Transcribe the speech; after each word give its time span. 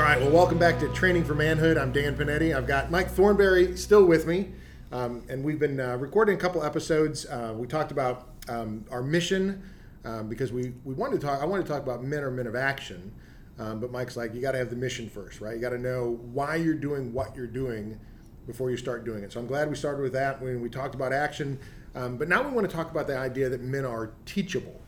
All 0.00 0.06
right, 0.06 0.18
well, 0.18 0.30
welcome 0.30 0.56
back 0.56 0.78
to 0.78 0.88
Training 0.88 1.24
for 1.24 1.34
Manhood. 1.34 1.76
I'm 1.76 1.92
Dan 1.92 2.16
Panetti. 2.16 2.56
I've 2.56 2.66
got 2.66 2.90
Mike 2.90 3.10
Thornberry 3.10 3.76
still 3.76 4.06
with 4.06 4.26
me, 4.26 4.48
um, 4.92 5.22
and 5.28 5.44
we've 5.44 5.58
been 5.58 5.78
uh, 5.78 5.98
recording 5.98 6.36
a 6.36 6.38
couple 6.38 6.64
episodes. 6.64 7.26
Uh, 7.26 7.52
we 7.54 7.66
talked 7.66 7.92
about 7.92 8.30
um, 8.48 8.82
our 8.90 9.02
mission 9.02 9.62
um, 10.06 10.26
because 10.26 10.52
we, 10.54 10.72
we 10.84 10.94
wanted 10.94 11.20
to 11.20 11.26
talk. 11.26 11.42
I 11.42 11.44
wanted 11.44 11.66
to 11.66 11.68
talk 11.68 11.82
about 11.82 12.02
men 12.02 12.22
or 12.22 12.30
men 12.30 12.46
of 12.46 12.56
action, 12.56 13.12
um, 13.58 13.78
but 13.78 13.92
Mike's 13.92 14.16
like, 14.16 14.34
you 14.34 14.40
got 14.40 14.52
to 14.52 14.58
have 14.58 14.70
the 14.70 14.74
mission 14.74 15.10
first, 15.10 15.42
right? 15.42 15.54
You 15.54 15.60
got 15.60 15.68
to 15.68 15.78
know 15.78 16.18
why 16.32 16.56
you're 16.56 16.72
doing 16.72 17.12
what 17.12 17.36
you're 17.36 17.46
doing 17.46 18.00
before 18.46 18.70
you 18.70 18.78
start 18.78 19.04
doing 19.04 19.22
it. 19.22 19.32
So 19.32 19.38
I'm 19.38 19.46
glad 19.46 19.68
we 19.68 19.76
started 19.76 20.00
with 20.00 20.14
that 20.14 20.40
when 20.40 20.62
we 20.62 20.70
talked 20.70 20.94
about 20.94 21.12
action. 21.12 21.58
Um, 21.94 22.16
but 22.16 22.26
now 22.26 22.42
we 22.42 22.50
want 22.50 22.68
to 22.68 22.74
talk 22.74 22.90
about 22.90 23.06
the 23.06 23.18
idea 23.18 23.50
that 23.50 23.60
men 23.60 23.84
are 23.84 24.12
teachable 24.24 24.80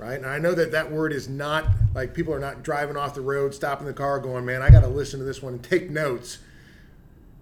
right? 0.00 0.16
And 0.16 0.26
I 0.26 0.38
know 0.38 0.54
that 0.54 0.72
that 0.72 0.90
word 0.90 1.12
is 1.12 1.28
not 1.28 1.66
like 1.94 2.14
people 2.14 2.32
are 2.32 2.40
not 2.40 2.62
driving 2.62 2.96
off 2.96 3.14
the 3.14 3.20
road, 3.20 3.54
stopping 3.54 3.86
the 3.86 3.92
car, 3.92 4.18
going, 4.18 4.46
man, 4.46 4.62
I 4.62 4.70
got 4.70 4.80
to 4.80 4.88
listen 4.88 5.20
to 5.20 5.26
this 5.26 5.42
one 5.42 5.52
and 5.52 5.62
take 5.62 5.90
notes. 5.90 6.38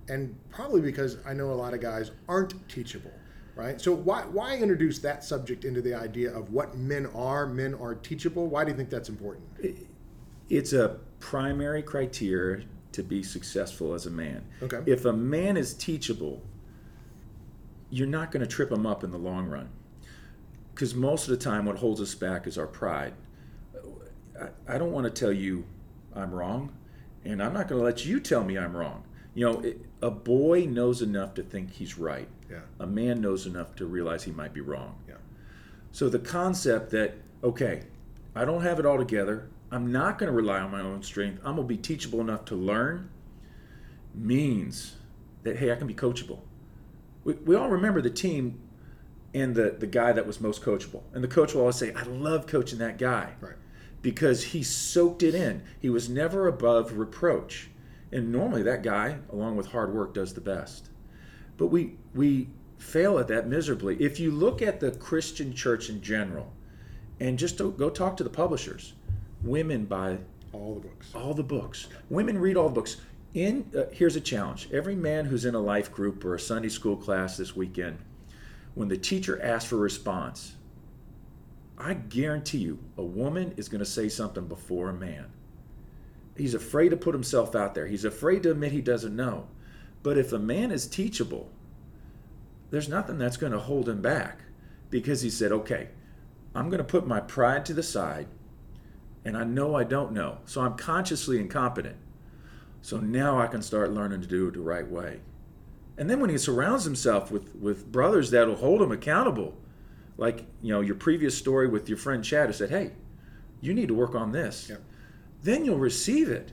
And 0.09 0.37
probably 0.51 0.81
because 0.81 1.19
I 1.25 1.35
know 1.35 1.53
a 1.53 1.55
lot 1.55 1.73
of 1.73 1.81
guys 1.81 2.11
aren't 2.29 2.69
teachable, 2.69 3.13
right? 3.55 3.81
So 3.81 3.93
why 3.93 4.23
why 4.23 4.57
introduce 4.57 4.99
that 5.01 5.23
subject 5.23 5.65
into 5.65 5.81
the 5.81 5.95
idea 5.95 6.37
of 6.37 6.53
what 6.53 6.77
men 6.77 7.07
are? 7.15 7.47
Men 7.47 7.75
are 7.75 7.95
teachable. 7.95 8.49
Why 8.49 8.65
do 8.65 8.73
you 8.73 8.77
think 8.77 8.91
that's 8.91 9.09
important? 9.09 9.45
It's 10.49 10.73
a 10.73 10.99
primary 11.21 11.83
criteria 11.83 12.65
to 12.91 13.03
be 13.05 13.23
successful 13.23 13.95
as 13.95 14.07
a 14.07 14.11
man. 14.11 14.45
Okay. 14.63 14.81
If 14.87 15.05
a 15.05 15.13
man 15.13 15.57
is 15.57 15.75
teachable, 15.75 16.43
you're 17.91 18.09
not 18.09 18.33
going 18.33 18.41
to 18.41 18.47
trip 18.47 18.73
him 18.73 18.87
up 18.87 19.05
in 19.05 19.13
the 19.13 19.19
long 19.19 19.47
run 19.47 19.69
because 20.79 20.95
most 20.95 21.25
of 21.25 21.31
the 21.31 21.45
time 21.45 21.65
what 21.65 21.79
holds 21.79 22.01
us 22.01 22.15
back 22.15 22.47
is 22.47 22.57
our 22.57 22.69
pride. 22.69 23.13
I, 24.41 24.75
I 24.77 24.79
don't 24.79 24.93
want 24.93 25.07
to 25.07 25.11
tell 25.11 25.33
you 25.33 25.65
I'm 26.15 26.31
wrong, 26.31 26.73
and 27.25 27.43
I'm 27.43 27.53
not 27.53 27.67
going 27.67 27.81
to 27.81 27.85
let 27.85 28.07
you 28.07 28.21
tell 28.21 28.45
me 28.45 28.57
I'm 28.57 28.77
wrong. 28.77 29.03
You 29.35 29.45
know, 29.45 29.61
it, 29.63 29.81
a 30.01 30.11
boy 30.13 30.67
knows 30.67 31.03
enough 31.03 31.35
to 31.35 31.43
think 31.43 31.73
he's 31.73 31.99
right. 31.99 32.29
Yeah. 32.49 32.61
A 32.79 32.87
man 32.87 33.21
knows 33.21 33.45
enough 33.45 33.75
to 33.75 33.87
realize 33.87 34.23
he 34.23 34.31
might 34.31 34.55
be 34.55 34.61
wrong. 34.61 34.95
Yeah. 35.09 35.17
So 35.91 36.09
the 36.09 36.21
concept 36.21 36.91
that 36.93 37.17
okay, 37.43 37.83
I 38.37 38.45
don't 38.45 38.63
have 38.63 38.79
it 38.79 38.87
all 38.87 38.99
together. 38.99 39.49
I'm 39.73 39.91
not 39.91 40.17
going 40.17 40.31
to 40.31 40.37
rely 40.37 40.61
on 40.61 40.71
my 40.71 40.81
own 40.81 41.03
strength. 41.03 41.41
I'm 41.45 41.57
going 41.57 41.67
to 41.67 41.75
be 41.75 41.77
teachable 41.77 42.21
enough 42.21 42.45
to 42.47 42.55
learn 42.55 43.11
means 44.15 44.95
that 45.43 45.57
hey, 45.57 45.73
I 45.73 45.75
can 45.75 45.89
be 45.89 45.95
coachable. 45.95 46.39
We, 47.25 47.33
we 47.33 47.57
all 47.57 47.69
remember 47.69 48.01
the 48.01 48.11
team 48.11 48.61
and 49.35 49.55
the 49.55 49.77
the 49.79 49.87
guy 49.87 50.13
that 50.13 50.27
was 50.27 50.41
most 50.41 50.63
coachable. 50.63 51.03
And 51.13 51.23
the 51.23 51.29
coach 51.29 51.55
will 51.55 51.63
always 51.63 51.77
say, 51.77 51.93
"I 51.95 52.03
love 52.05 52.47
coaching 52.47 52.79
that 52.79 52.99
guy." 52.99 53.35
Right. 53.41 53.55
Because 54.01 54.45
he 54.45 54.63
soaked 54.63 55.23
it 55.23 55.35
in. 55.35 55.63
He 55.81 55.91
was 55.91 56.09
never 56.09 56.47
above 56.47 56.97
reproach. 56.99 57.71
And 58.13 58.31
normally 58.33 58.63
that 58.63 58.83
guy, 58.83 59.19
along 59.31 59.57
with 59.57 59.67
hard 59.67 59.93
work, 59.93 60.15
does 60.15 60.33
the 60.35 60.41
best. 60.41 60.89
But 61.57 61.67
we 61.67 61.97
we 62.15 62.49
fail 62.79 63.19
at 63.19 63.29
that 63.29 63.49
miserably. 63.49 63.97
If 64.01 64.21
you 64.21 64.31
look 64.31 64.63
at 64.63 64.81
the 64.81 64.93
Christian 64.93 65.53
church 65.53 65.91
in 65.91 66.01
general, 66.01 66.53
and 67.21 67.39
just 67.39 67.59
go 67.59 67.91
talk 67.91 68.17
to 68.19 68.25
the 68.25 68.31
publishers, 68.31 68.95
women 69.43 69.85
buy 69.85 70.19
All 70.53 70.77
the 70.77 70.89
books. 70.89 71.15
all 71.15 71.35
the 71.35 71.43
books. 71.43 71.89
Women 72.09 72.39
read 72.39 72.57
all 72.57 72.69
the 72.69 72.75
books. 72.75 72.97
In 73.35 73.71
uh, 73.77 73.85
here's 73.93 74.17
a 74.17 74.21
challenge. 74.21 74.69
Every 74.73 74.95
man 74.97 75.27
who's 75.27 75.45
in 75.45 75.55
a 75.55 75.61
life 75.61 75.93
group 75.93 76.25
or 76.25 76.35
a 76.35 76.41
Sunday 76.41 76.71
school 76.71 76.97
class 76.97 77.37
this 77.37 77.55
weekend, 77.55 77.99
when 78.79 78.87
the 78.87 78.97
teacher 78.97 79.43
asks 79.43 79.69
for 79.69 79.75
a 79.75 79.81
response, 79.81 80.55
I 81.77 81.95
guarantee 81.95 82.59
you 82.59 82.79
a 82.97 83.03
woman 83.03 83.55
is 83.57 83.69
going 83.69 83.81
to 83.81 83.85
say 83.85 84.09
something 84.09 84.47
before 84.47 84.89
a 84.89 84.95
man. 84.95 85.33
He's 86.37 86.55
afraid 86.55 86.91
to 86.91 86.97
put 86.97 87.13
himself 87.13 87.57
out 87.57 87.75
there. 87.75 87.89
He's 87.89 88.05
afraid 88.05 88.45
to 88.45 88.53
admit 88.53 88.71
he 88.71 88.81
doesn't 88.81 89.17
know. 89.17 89.49
But 90.05 90.17
if 90.17 90.33
a 90.33 90.39
man 90.39 90.71
is 90.71 90.87
teachable, 90.87 91.51
there's 92.71 92.89
nothing 92.89 93.19
that's 93.19 93.37
going 93.37 93.51
to 93.51 93.59
hold 93.59 93.89
him 93.89 94.01
back 94.01 94.43
because 94.91 95.23
he 95.23 95.31
said, 95.31 95.51
okay, 95.51 95.89
I'm 96.55 96.69
going 96.69 96.79
to 96.79 96.85
put 96.85 97.05
my 97.05 97.19
pride 97.19 97.67
to 97.67 97.75
the 97.75 97.83
side 97.83 98.29
and 99.25 99.37
I 99.37 99.43
know 99.43 99.75
I 99.75 99.83
don't 99.83 100.13
know. 100.13 100.39
So 100.45 100.61
I'm 100.61 100.77
consciously 100.77 101.41
incompetent. 101.41 101.97
So 102.83 102.99
now 102.99 103.41
I 103.41 103.49
can 103.49 103.61
start 103.61 103.91
learning 103.91 104.21
to 104.21 104.29
do 104.29 104.47
it 104.47 104.55
the 104.55 104.61
right 104.61 104.89
way. 104.89 105.19
And 105.99 106.09
then 106.09 106.21
when 106.21 106.31
he 106.31 106.39
surrounds 106.39 106.85
himself 106.85 107.33
with, 107.33 107.57
with 107.57 107.91
brothers 107.91 108.31
that'll 108.31 108.57
hold 108.57 108.81
him 108.81 108.93
accountable, 108.93 109.59
like 110.17 110.47
you 110.63 110.73
know 110.73 110.81
your 110.81 110.95
previous 110.95 111.37
story 111.37 111.69
with 111.69 111.89
your 111.89 111.99
friend 111.99 112.25
Chad 112.25 112.47
who 112.47 112.53
said, 112.53 112.71
"Hey, 112.71 112.93
you 113.61 113.75
need 113.75 113.89
to 113.89 113.95
work 113.95 114.15
on 114.15 114.33
this," 114.33 114.71
then 115.43 115.65
you'll 115.65 115.79
receive 115.79 116.29
it. 116.29 116.53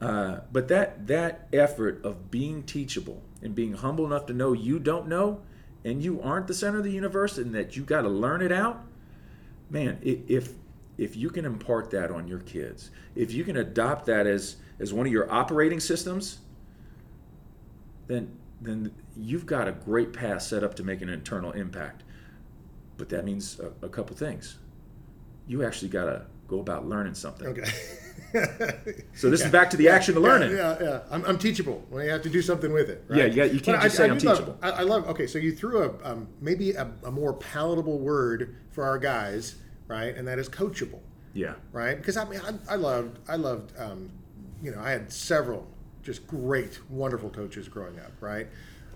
Uh, 0.00 0.40
but 0.52 0.68
that 0.68 1.06
that 1.08 1.48
effort 1.52 2.04
of 2.04 2.30
being 2.30 2.62
teachable 2.62 3.22
and 3.42 3.54
being 3.54 3.74
humble 3.74 4.06
enough 4.06 4.26
to 4.26 4.32
know 4.32 4.52
you 4.52 4.78
don't 4.78 5.08
know, 5.08 5.42
and 5.84 6.02
you 6.02 6.20
aren't 6.22 6.46
the 6.46 6.54
center 6.54 6.78
of 6.78 6.84
the 6.84 6.92
universe, 6.92 7.38
and 7.38 7.54
that 7.54 7.76
you 7.76 7.82
got 7.82 8.02
to 8.02 8.08
learn 8.08 8.42
it 8.42 8.52
out, 8.52 8.84
man. 9.70 9.98
If 10.02 10.54
if 10.98 11.16
you 11.16 11.30
can 11.30 11.44
impart 11.44 11.90
that 11.90 12.10
on 12.10 12.28
your 12.28 12.40
kids, 12.40 12.90
if 13.14 13.32
you 13.32 13.42
can 13.44 13.56
adopt 13.56 14.06
that 14.06 14.26
as 14.26 14.56
as 14.78 14.92
one 14.92 15.06
of 15.06 15.12
your 15.12 15.30
operating 15.32 15.78
systems, 15.78 16.38
then 18.08 18.36
then 18.64 18.92
you've 19.16 19.46
got 19.46 19.68
a 19.68 19.72
great 19.72 20.12
path 20.12 20.42
set 20.42 20.62
up 20.64 20.74
to 20.76 20.82
make 20.84 21.02
an 21.02 21.08
internal 21.08 21.52
impact. 21.52 22.02
But 22.96 23.08
that 23.10 23.24
means 23.24 23.58
a, 23.60 23.86
a 23.86 23.88
couple 23.88 24.14
things. 24.16 24.58
You 25.46 25.64
actually 25.64 25.88
got 25.88 26.04
to 26.04 26.22
go 26.48 26.60
about 26.60 26.86
learning 26.86 27.14
something. 27.14 27.48
Okay. 27.48 27.70
So 29.14 29.28
this 29.28 29.40
Yeah. 29.40 29.46
is 29.46 29.52
back 29.52 29.68
to 29.70 29.76
the 29.76 29.88
action 29.90 30.16
of 30.16 30.22
learning. 30.22 30.52
Yeah, 30.52 30.76
yeah, 30.80 30.84
yeah. 30.88 31.00
I'm, 31.10 31.22
I'm 31.26 31.38
teachable. 31.38 31.84
Well, 31.90 32.02
you 32.02 32.10
have 32.10 32.22
to 32.22 32.30
do 32.30 32.40
something 32.40 32.72
with 32.72 32.88
it. 32.88 33.04
Right? 33.08 33.30
Yeah, 33.34 33.44
you 33.44 33.54
you 33.54 33.60
can't 33.60 33.76
But 33.78 33.82
just 33.84 33.96
say 33.96 34.06
do 34.06 34.12
I'm 34.14 34.18
love- 34.20 34.38
teachable. 34.38 34.58
I, 34.62 34.70
I 34.70 34.80
love. 34.82 35.06
Okay, 35.08 35.26
so 35.26 35.38
you 35.38 35.52
threw 35.52 35.82
a 35.82 36.10
um, 36.12 36.28
maybe 36.40 36.72
a, 36.72 36.90
a 37.04 37.10
more 37.10 37.34
palatable 37.34 37.98
word 37.98 38.56
for 38.70 38.84
our 38.84 38.98
guys, 38.98 39.56
right? 39.86 40.16
And 40.16 40.26
that 40.28 40.38
is 40.38 40.48
coachable. 40.48 41.00
Yeah. 41.34 41.54
right? 41.72 41.96
Because 41.96 42.16
I 42.16 42.24
mean, 42.26 42.40
I, 42.40 42.72
I 42.72 42.76
loved, 42.76 43.18
I 43.28 43.36
loved, 43.36 43.78
um, 43.78 44.10
you 44.62 44.70
know, 44.70 44.80
I 44.80 44.90
had 44.90 45.12
several 45.12 45.66
just 46.02 46.26
great, 46.26 46.78
wonderful 46.90 47.30
coaches 47.30 47.68
growing 47.68 47.98
up, 48.00 48.12
right? 48.20 48.48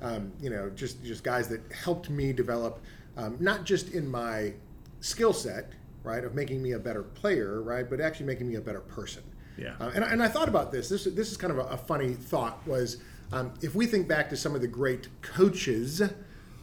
Um, 0.02 0.32
you 0.40 0.50
know, 0.50 0.70
just 0.70 1.02
just 1.04 1.24
guys 1.24 1.48
that 1.48 1.60
helped 1.72 2.10
me 2.10 2.32
develop, 2.32 2.80
um, 3.16 3.36
not 3.40 3.64
just 3.64 3.90
in 3.92 4.06
my 4.08 4.52
skill 5.00 5.32
set, 5.32 5.72
right, 6.02 6.22
of 6.24 6.34
making 6.34 6.62
me 6.62 6.72
a 6.72 6.78
better 6.78 7.02
player, 7.02 7.62
right, 7.62 7.88
but 7.88 8.00
actually 8.00 8.26
making 8.26 8.48
me 8.48 8.56
a 8.56 8.60
better 8.60 8.80
person. 8.80 9.22
Yeah. 9.56 9.74
Uh, 9.80 9.90
and, 9.94 10.04
I- 10.04 10.10
and 10.12 10.22
I 10.22 10.28
thought 10.28 10.48
about 10.48 10.70
this. 10.72 10.88
This 10.88 11.04
this 11.04 11.30
is 11.30 11.36
kind 11.36 11.50
of 11.52 11.58
a, 11.58 11.62
a 11.70 11.76
funny 11.76 12.12
thought. 12.12 12.66
Was 12.66 12.98
um, 13.32 13.54
if 13.62 13.74
we 13.74 13.86
think 13.86 14.06
back 14.06 14.28
to 14.30 14.36
some 14.36 14.54
of 14.54 14.60
the 14.60 14.68
great 14.68 15.08
coaches, 15.22 16.02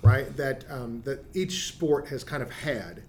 right, 0.03 0.36
that 0.38 0.66
um, 0.70 1.02
that 1.06 1.26
each 1.34 1.68
sport 1.68 2.08
has 2.09 2.24
kind 2.24 2.44
of 2.44 2.52
had, 2.52 3.02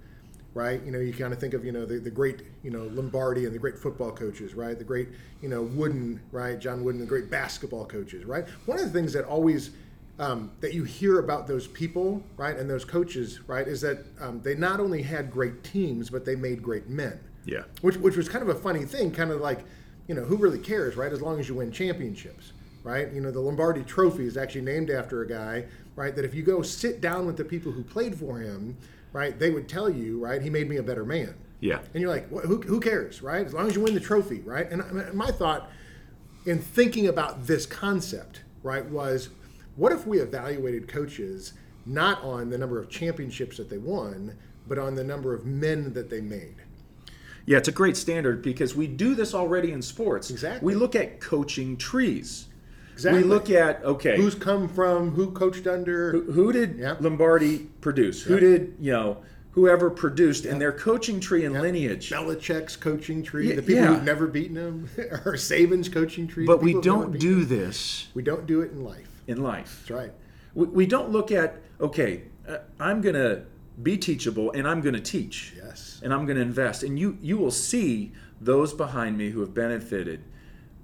right? 0.54 0.80
You 0.84 0.92
know, 0.92 0.98
you 1.00 1.12
kind 1.12 1.32
of 1.32 1.38
think 1.40 1.52
of 1.54 1.64
you 1.64 1.72
know 1.72 1.84
the, 1.84 1.98
the 1.98 2.10
great 2.10 2.42
you 2.62 2.70
know 2.70 2.84
Lombardi 2.84 3.44
and 3.44 3.54
the 3.54 3.58
great 3.58 3.78
football 3.78 4.10
coaches, 4.12 4.54
right? 4.54 4.78
The 4.78 4.84
great 4.84 5.08
you 5.42 5.48
know 5.48 5.62
Wooden, 5.62 6.20
right? 6.32 6.58
John 6.58 6.84
Wooden, 6.84 7.00
the 7.00 7.06
great 7.06 7.30
basketball 7.30 7.84
coaches, 7.84 8.24
right? 8.24 8.46
One 8.66 8.78
of 8.78 8.84
the 8.84 8.90
things 8.92 9.12
that 9.12 9.24
always 9.24 9.70
um, 10.18 10.52
that 10.60 10.74
you 10.74 10.84
hear 10.84 11.18
about 11.18 11.48
those 11.48 11.66
people, 11.66 12.22
right, 12.36 12.56
and 12.56 12.70
those 12.70 12.84
coaches, 12.84 13.40
right, 13.48 13.66
is 13.66 13.80
that 13.80 13.98
um, 14.20 14.40
they 14.42 14.54
not 14.54 14.78
only 14.78 15.02
had 15.02 15.28
great 15.30 15.64
teams, 15.64 16.08
but 16.08 16.24
they 16.24 16.36
made 16.36 16.62
great 16.62 16.88
men 16.88 17.18
Yeah. 17.46 17.64
which 17.80 17.96
which 17.96 18.16
was 18.16 18.28
kind 18.28 18.42
of 18.42 18.48
a 18.48 18.54
funny 18.60 18.84
thing, 18.84 19.10
kind 19.10 19.32
of 19.32 19.40
like, 19.40 19.64
you 20.06 20.14
know, 20.14 20.22
who 20.22 20.36
really 20.36 20.60
cares, 20.60 20.94
right? 20.96 21.12
As 21.12 21.20
long 21.20 21.40
as 21.40 21.48
you 21.48 21.56
win 21.56 21.72
championships, 21.72 22.52
right? 22.84 23.12
You 23.12 23.20
know, 23.22 23.32
the 23.32 23.40
Lombardi 23.40 23.82
Trophy 23.82 24.24
is 24.26 24.36
actually 24.36 24.60
named 24.60 24.88
after 24.88 25.22
a 25.22 25.26
guy, 25.26 25.64
right? 25.96 26.14
That 26.14 26.24
if 26.24 26.32
you 26.32 26.44
go 26.44 26.62
sit 26.62 27.00
down 27.00 27.26
with 27.26 27.36
the 27.36 27.44
people 27.44 27.72
who 27.72 27.82
played 27.82 28.14
for 28.16 28.38
him, 28.38 28.76
right, 29.14 29.38
they 29.38 29.50
would 29.50 29.68
tell 29.68 29.88
you, 29.88 30.18
right, 30.18 30.42
he 30.42 30.50
made 30.50 30.68
me 30.68 30.76
a 30.76 30.82
better 30.82 31.06
man. 31.06 31.34
Yeah. 31.60 31.78
And 31.94 32.02
you're 32.02 32.10
like, 32.10 32.28
"Wh- 32.28 32.46
who, 32.46 32.60
who 32.60 32.80
cares, 32.80 33.22
right? 33.22 33.46
As 33.46 33.54
long 33.54 33.66
as 33.66 33.74
you 33.74 33.80
win 33.80 33.94
the 33.94 34.00
trophy, 34.00 34.40
right? 34.40 34.70
And 34.70 35.14
my 35.14 35.30
thought 35.30 35.70
in 36.44 36.58
thinking 36.58 37.06
about 37.06 37.46
this 37.46 37.64
concept, 37.64 38.42
right, 38.62 38.84
was 38.84 39.30
what 39.76 39.92
if 39.92 40.06
we 40.06 40.18
evaluated 40.18 40.88
coaches 40.88 41.54
not 41.86 42.22
on 42.22 42.50
the 42.50 42.58
number 42.58 42.78
of 42.78 42.90
championships 42.90 43.56
that 43.56 43.70
they 43.70 43.78
won, 43.78 44.36
but 44.68 44.78
on 44.78 44.94
the 44.94 45.04
number 45.04 45.32
of 45.32 45.46
men 45.46 45.94
that 45.94 46.10
they 46.10 46.20
made? 46.20 46.56
Yeah, 47.46 47.58
it's 47.58 47.68
a 47.68 47.72
great 47.72 47.96
standard 47.96 48.42
because 48.42 48.74
we 48.74 48.86
do 48.86 49.14
this 49.14 49.32
already 49.34 49.70
in 49.70 49.80
sports. 49.80 50.30
Exactly. 50.30 50.66
We 50.66 50.74
look 50.74 50.94
at 50.96 51.20
coaching 51.20 51.76
trees. 51.76 52.46
Exactly. 52.94 53.22
We 53.22 53.28
look 53.28 53.50
at 53.50 53.84
okay, 53.84 54.16
Who's 54.16 54.34
come 54.34 54.68
from? 54.68 55.10
Who 55.10 55.32
coached 55.32 55.66
under? 55.66 56.12
who, 56.12 56.32
who 56.32 56.52
did 56.52 56.78
Yeah. 56.78 56.96
Lombardi 57.00 57.68
produce? 57.80 58.22
Who 58.22 58.38
did 58.40 58.76
you 58.80 58.92
know? 58.92 59.18
Whoever 59.52 59.88
produced 59.88 60.46
and 60.46 60.60
their 60.60 60.72
coaching 60.72 61.20
tree 61.20 61.44
and 61.44 61.54
lineage. 61.54 62.10
Belichick's 62.10 62.74
coaching 62.76 63.22
tree. 63.22 63.50
Yeah, 63.50 63.56
the 63.56 63.62
people 63.62 63.82
yeah. 63.84 63.94
who've 63.94 64.02
never 64.02 64.26
beaten 64.26 64.56
him, 64.56 64.88
or 64.98 65.34
Saban's 65.34 65.88
coaching 65.88 66.26
tree. 66.26 66.44
But 66.44 66.60
we 66.60 66.70
people 66.72 66.82
who've 66.82 67.00
never 67.00 67.10
don't 67.12 67.20
do 67.20 67.38
him. 67.40 67.48
this 67.48 68.08
We 68.14 68.22
don't 68.22 68.46
do 68.46 68.62
it 68.62 68.72
in 68.72 68.82
life. 68.84 69.08
in 69.28 69.42
life. 69.42 69.84
That's 69.88 69.90
right. 70.02 70.12
We, 70.54 70.66
we 70.66 70.86
don't 70.86 71.10
look 71.10 71.30
at 71.30 71.60
okay, 71.80 72.22
uh, 72.48 72.58
I'm 72.80 73.00
going 73.00 73.14
to 73.14 73.44
be 73.82 73.96
teachable 73.96 74.50
and 74.52 74.66
I'm 74.68 74.80
going 74.80 74.94
to 74.94 75.00
teach. 75.00 75.54
Yes. 75.56 76.00
And 76.02 76.12
I'm 76.14 76.26
going 76.26 76.36
to 76.36 76.42
invest. 76.42 76.82
And 76.82 76.98
you 76.98 77.18
you 77.20 77.38
will 77.38 77.50
see 77.52 78.12
those 78.40 78.72
behind 78.72 79.16
me 79.18 79.30
who 79.30 79.40
have 79.40 79.54
benefited 79.54 80.24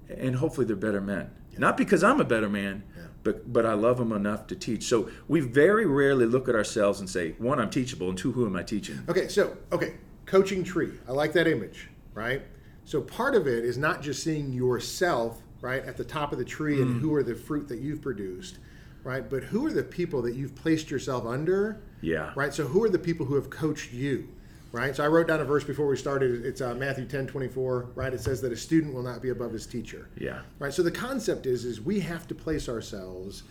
and 0.09 0.37
hopefully 0.37 0.67
they're 0.67 0.77
better 0.77 1.01
men. 1.01 1.31
Not 1.61 1.77
because 1.77 2.03
I'm 2.03 2.21
a 2.21 2.25
better 2.25 2.49
man, 2.49 2.83
but 3.23 3.53
but 3.53 3.67
I 3.67 3.75
love 3.75 3.99
them 3.99 4.13
enough 4.13 4.47
to 4.47 4.57
teach. 4.57 4.85
So 4.85 5.11
we 5.29 5.41
very 5.41 5.85
rarely 5.85 6.25
look 6.25 6.49
at 6.49 6.55
ourselves 6.55 7.01
and 7.01 7.09
say, 7.09 7.33
one, 7.33 7.61
I'm 7.61 7.69
teachable, 7.69 8.09
and 8.09 8.17
two, 8.17 8.33
who 8.33 8.47
am 8.47 8.57
I 8.57 8.63
teaching? 8.63 8.99
Okay, 9.11 9.29
so 9.29 9.57
okay, 9.71 9.95
coaching 10.25 10.65
tree. 10.65 10.93
I 11.07 11.13
like 11.13 11.35
that 11.35 11.47
image, 11.47 11.91
right? 12.15 12.43
So 12.87 13.03
part 13.03 13.35
of 13.35 13.47
it 13.47 13.63
is 13.63 13.77
not 13.77 14.01
just 14.01 14.23
seeing 14.25 14.53
yourself, 14.55 15.43
right, 15.61 15.85
at 15.85 15.99
the 15.99 16.05
top 16.05 16.33
of 16.33 16.39
the 16.39 16.47
tree 16.47 16.79
Mm. 16.79 16.83
and 16.83 17.01
who 17.03 17.15
are 17.15 17.23
the 17.23 17.35
fruit 17.35 17.69
that 17.69 17.79
you've 17.81 18.01
produced, 18.01 18.59
right? 19.05 19.29
But 19.29 19.45
who 19.45 19.67
are 19.67 19.73
the 19.73 19.83
people 19.83 20.23
that 20.23 20.35
you've 20.35 20.55
placed 20.55 20.91
yourself 20.91 21.27
under? 21.27 21.83
Yeah. 22.01 22.33
Right? 22.35 22.55
So 22.55 22.67
who 22.67 22.83
are 22.83 22.89
the 22.89 22.99
people 22.99 23.27
who 23.27 23.35
have 23.35 23.51
coached 23.51 23.93
you? 23.93 24.29
Right? 24.73 24.95
So 24.95 25.05
I 25.05 25.09
wrote 25.09 25.27
down 25.27 25.41
a 25.41 25.45
verse 25.45 25.65
before 25.65 25.87
we 25.89 25.97
started. 25.97 26.47
It's 26.47 26.61
uh, 26.61 26.75
Matthew 26.75 27.05
10, 27.05 27.27
24, 27.27 27.91
right? 27.97 28.15
It 28.15 28.21
says 28.21 28.41
that 28.43 28.53
a 28.53 28.57
student 28.57 28.95
will 28.95 29.03
not 29.03 29.21
be 29.21 29.31
above 29.31 29.53
his 29.53 29.67
teacher. 29.67 30.09
Yeah. 30.17 30.43
Right. 30.61 30.73
So 30.73 30.83
the 30.83 30.93
concept 30.93 31.47
is 31.47 31.65
is 31.65 31.81
we 31.81 32.01
have 32.01 32.29
to 32.29 32.35
place 32.35 32.69
ourselves 32.69 33.43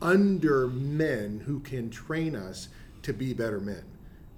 under 0.00 0.66
men 0.68 1.42
who 1.44 1.60
can 1.60 1.90
train 1.90 2.34
us 2.34 2.68
to 3.02 3.12
be 3.12 3.34
better 3.34 3.60
men. 3.60 3.84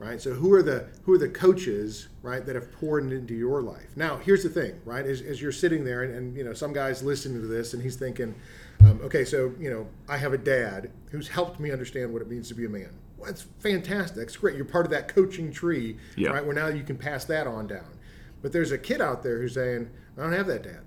Right. 0.00 0.20
So 0.20 0.34
who 0.34 0.52
are 0.54 0.62
the 0.62 0.88
who 1.04 1.14
are 1.14 1.18
the 1.18 1.28
coaches 1.28 2.08
right 2.22 2.44
that 2.44 2.56
have 2.56 2.72
poured 2.72 3.10
into 3.12 3.32
your 3.32 3.62
life? 3.62 3.96
Now 3.96 4.16
here's 4.16 4.42
the 4.42 4.48
thing, 4.50 4.80
right? 4.84 5.06
As, 5.06 5.22
as 5.22 5.40
you're 5.40 5.52
sitting 5.52 5.84
there 5.84 6.02
and, 6.02 6.14
and 6.14 6.36
you 6.36 6.42
know 6.42 6.52
some 6.52 6.72
guy's 6.72 7.02
listening 7.02 7.40
to 7.40 7.46
this 7.46 7.74
and 7.74 7.82
he's 7.82 7.94
thinking, 7.96 8.34
um, 8.80 9.00
okay, 9.04 9.24
so 9.24 9.54
you 9.58 9.70
know 9.70 9.86
I 10.08 10.16
have 10.18 10.32
a 10.32 10.38
dad 10.38 10.90
who's 11.12 11.28
helped 11.28 11.60
me 11.60 11.70
understand 11.70 12.12
what 12.12 12.22
it 12.22 12.28
means 12.28 12.48
to 12.48 12.54
be 12.54 12.66
a 12.66 12.68
man. 12.68 12.90
That's 13.24 13.42
fantastic. 13.60 14.16
That's 14.16 14.36
great. 14.36 14.56
You're 14.56 14.64
part 14.64 14.84
of 14.86 14.90
that 14.90 15.08
coaching 15.08 15.52
tree, 15.52 15.96
Yeah. 16.16 16.30
right? 16.30 16.44
Where 16.44 16.54
now 16.54 16.68
you 16.68 16.82
can 16.82 16.96
pass 16.96 17.24
that 17.26 17.46
on 17.46 17.66
down. 17.66 17.98
But 18.42 18.52
there's 18.52 18.72
a 18.72 18.78
kid 18.78 19.00
out 19.00 19.22
there 19.22 19.40
who's 19.40 19.54
saying, 19.54 19.90
I 20.18 20.22
don't 20.22 20.32
have 20.32 20.46
that 20.46 20.62
dad 20.62 20.82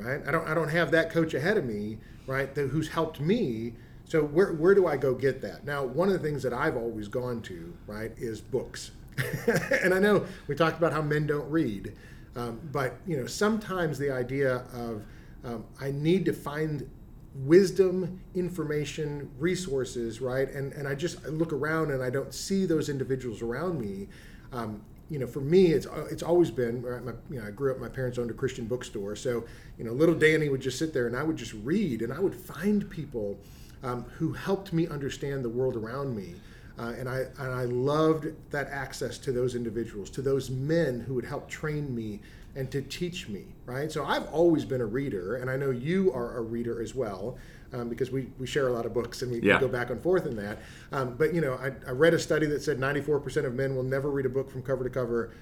right? 0.00 0.26
I 0.26 0.30
don't 0.30 0.48
I 0.48 0.54
don't 0.54 0.68
have 0.68 0.90
that 0.92 1.10
coach 1.10 1.34
ahead 1.34 1.56
of 1.56 1.64
me, 1.64 1.98
right? 2.26 2.54
That, 2.54 2.68
who's 2.68 2.88
helped 2.88 3.20
me. 3.20 3.74
So 4.04 4.22
where 4.24 4.52
where 4.54 4.74
do 4.74 4.86
I 4.86 4.96
go 4.96 5.14
get 5.14 5.40
that? 5.42 5.64
Now, 5.64 5.84
one 5.84 6.08
of 6.08 6.14
the 6.14 6.18
things 6.20 6.42
that 6.42 6.52
I've 6.52 6.76
always 6.76 7.08
gone 7.08 7.42
to, 7.42 7.74
right, 7.86 8.12
is 8.16 8.40
books. 8.40 8.92
and 9.82 9.92
I 9.92 9.98
know 9.98 10.24
we 10.46 10.54
talked 10.54 10.78
about 10.78 10.92
how 10.92 11.02
men 11.02 11.26
don't 11.26 11.48
read, 11.50 11.94
um, 12.36 12.60
but 12.72 12.96
you 13.06 13.16
know 13.16 13.26
sometimes 13.26 13.98
the 13.98 14.10
idea 14.10 14.64
of 14.72 15.04
um, 15.44 15.64
I 15.80 15.90
need 15.90 16.24
to 16.26 16.32
find 16.32 16.88
wisdom, 17.34 18.20
information, 18.34 19.30
resources, 19.38 20.20
right? 20.20 20.50
And 20.50 20.72
and 20.72 20.88
I 20.88 20.94
just 20.94 21.24
look 21.26 21.52
around 21.52 21.90
and 21.90 22.02
I 22.02 22.10
don't 22.10 22.34
see 22.34 22.66
those 22.66 22.88
individuals 22.88 23.42
around 23.42 23.80
me. 23.80 24.08
Um, 24.52 24.82
you 25.08 25.18
know, 25.18 25.26
for 25.26 25.40
me, 25.40 25.66
it's 25.72 25.86
it's 26.10 26.22
always 26.22 26.50
been. 26.50 26.82
right, 26.82 27.04
My, 27.04 27.12
you 27.30 27.40
know, 27.40 27.46
I 27.46 27.50
grew 27.50 27.72
up. 27.72 27.78
My 27.78 27.88
parents 27.88 28.18
owned 28.18 28.30
a 28.30 28.34
Christian 28.34 28.66
bookstore, 28.66 29.16
so 29.16 29.44
you 29.78 29.84
know, 29.84 29.92
little 29.92 30.14
Danny 30.14 30.48
would 30.48 30.60
just 30.60 30.78
sit 30.78 30.92
there 30.92 31.06
and 31.06 31.16
I 31.16 31.22
would 31.22 31.36
just 31.36 31.54
read, 31.64 32.02
and 32.02 32.12
I 32.12 32.20
would 32.20 32.34
find 32.34 32.88
people 32.90 33.38
um, 33.82 34.04
who 34.18 34.32
helped 34.32 34.72
me 34.72 34.86
understand 34.88 35.44
the 35.44 35.48
world 35.48 35.76
around 35.76 36.16
me. 36.16 36.34
Uh, 36.78 36.94
and 36.98 37.08
I 37.08 37.26
and 37.38 37.52
I 37.52 37.64
loved 37.64 38.28
that 38.50 38.68
access 38.68 39.18
to 39.18 39.32
those 39.32 39.54
individuals, 39.54 40.10
to 40.10 40.22
those 40.22 40.48
men 40.48 41.00
who 41.00 41.14
would 41.14 41.26
help 41.26 41.48
train 41.48 41.94
me 41.94 42.20
and 42.56 42.70
to 42.70 42.82
teach 42.82 43.28
me. 43.28 43.44
Right. 43.66 43.90
So 43.92 44.04
I've 44.04 44.26
always 44.32 44.64
been 44.64 44.80
a 44.80 44.86
reader, 44.86 45.36
and 45.36 45.48
I 45.50 45.56
know 45.56 45.70
you 45.70 46.12
are 46.12 46.36
a 46.36 46.40
reader 46.40 46.82
as 46.82 46.94
well, 46.94 47.38
um, 47.72 47.88
because 47.88 48.10
we, 48.10 48.28
we 48.38 48.46
share 48.46 48.66
a 48.66 48.72
lot 48.72 48.84
of 48.84 48.92
books 48.92 49.22
and 49.22 49.30
we, 49.30 49.38
we 49.38 49.46
go 49.60 49.68
back 49.68 49.90
and 49.90 50.02
forth 50.02 50.26
in 50.26 50.34
that. 50.36 50.58
Um, 50.90 51.14
but 51.16 51.32
you 51.32 51.40
know, 51.40 51.54
I, 51.54 51.70
I 51.86 51.92
read 51.92 52.12
a 52.14 52.18
study 52.18 52.46
that 52.46 52.62
said 52.62 52.78
94% 52.80 53.44
of 53.44 53.54
men 53.54 53.76
will 53.76 53.84
never 53.84 54.10
read 54.10 54.26
a 54.26 54.30
book 54.30 54.50
from 54.50 54.62
cover 54.62 54.82
to 54.82 54.90
cover, 54.90 55.32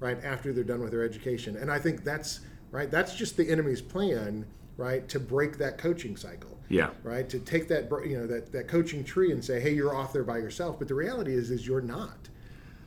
right 0.00 0.22
after 0.22 0.52
they're 0.52 0.64
done 0.64 0.80
with 0.80 0.90
their 0.90 1.02
education, 1.02 1.56
and 1.56 1.70
I 1.72 1.78
think 1.78 2.04
that's 2.04 2.40
right. 2.70 2.90
That's 2.90 3.14
just 3.16 3.36
the 3.38 3.50
enemy's 3.50 3.80
plan, 3.80 4.46
right, 4.76 5.08
to 5.08 5.18
break 5.18 5.56
that 5.58 5.78
coaching 5.78 6.16
cycle 6.16 6.56
Yeah. 6.68 6.90
right? 7.02 7.28
To 7.30 7.38
take 7.40 7.68
that 7.68 7.90
you 8.06 8.18
know 8.18 8.26
that, 8.26 8.52
that 8.52 8.68
coaching 8.68 9.02
tree 9.02 9.32
and 9.32 9.42
say, 9.44 9.58
hey, 9.58 9.72
you're 9.74 9.96
off 9.96 10.12
there 10.12 10.24
by 10.24 10.38
yourself. 10.38 10.78
But 10.78 10.88
the 10.88 10.94
reality 10.94 11.32
is, 11.34 11.50
is 11.50 11.66
you're 11.66 11.80
not, 11.80 12.28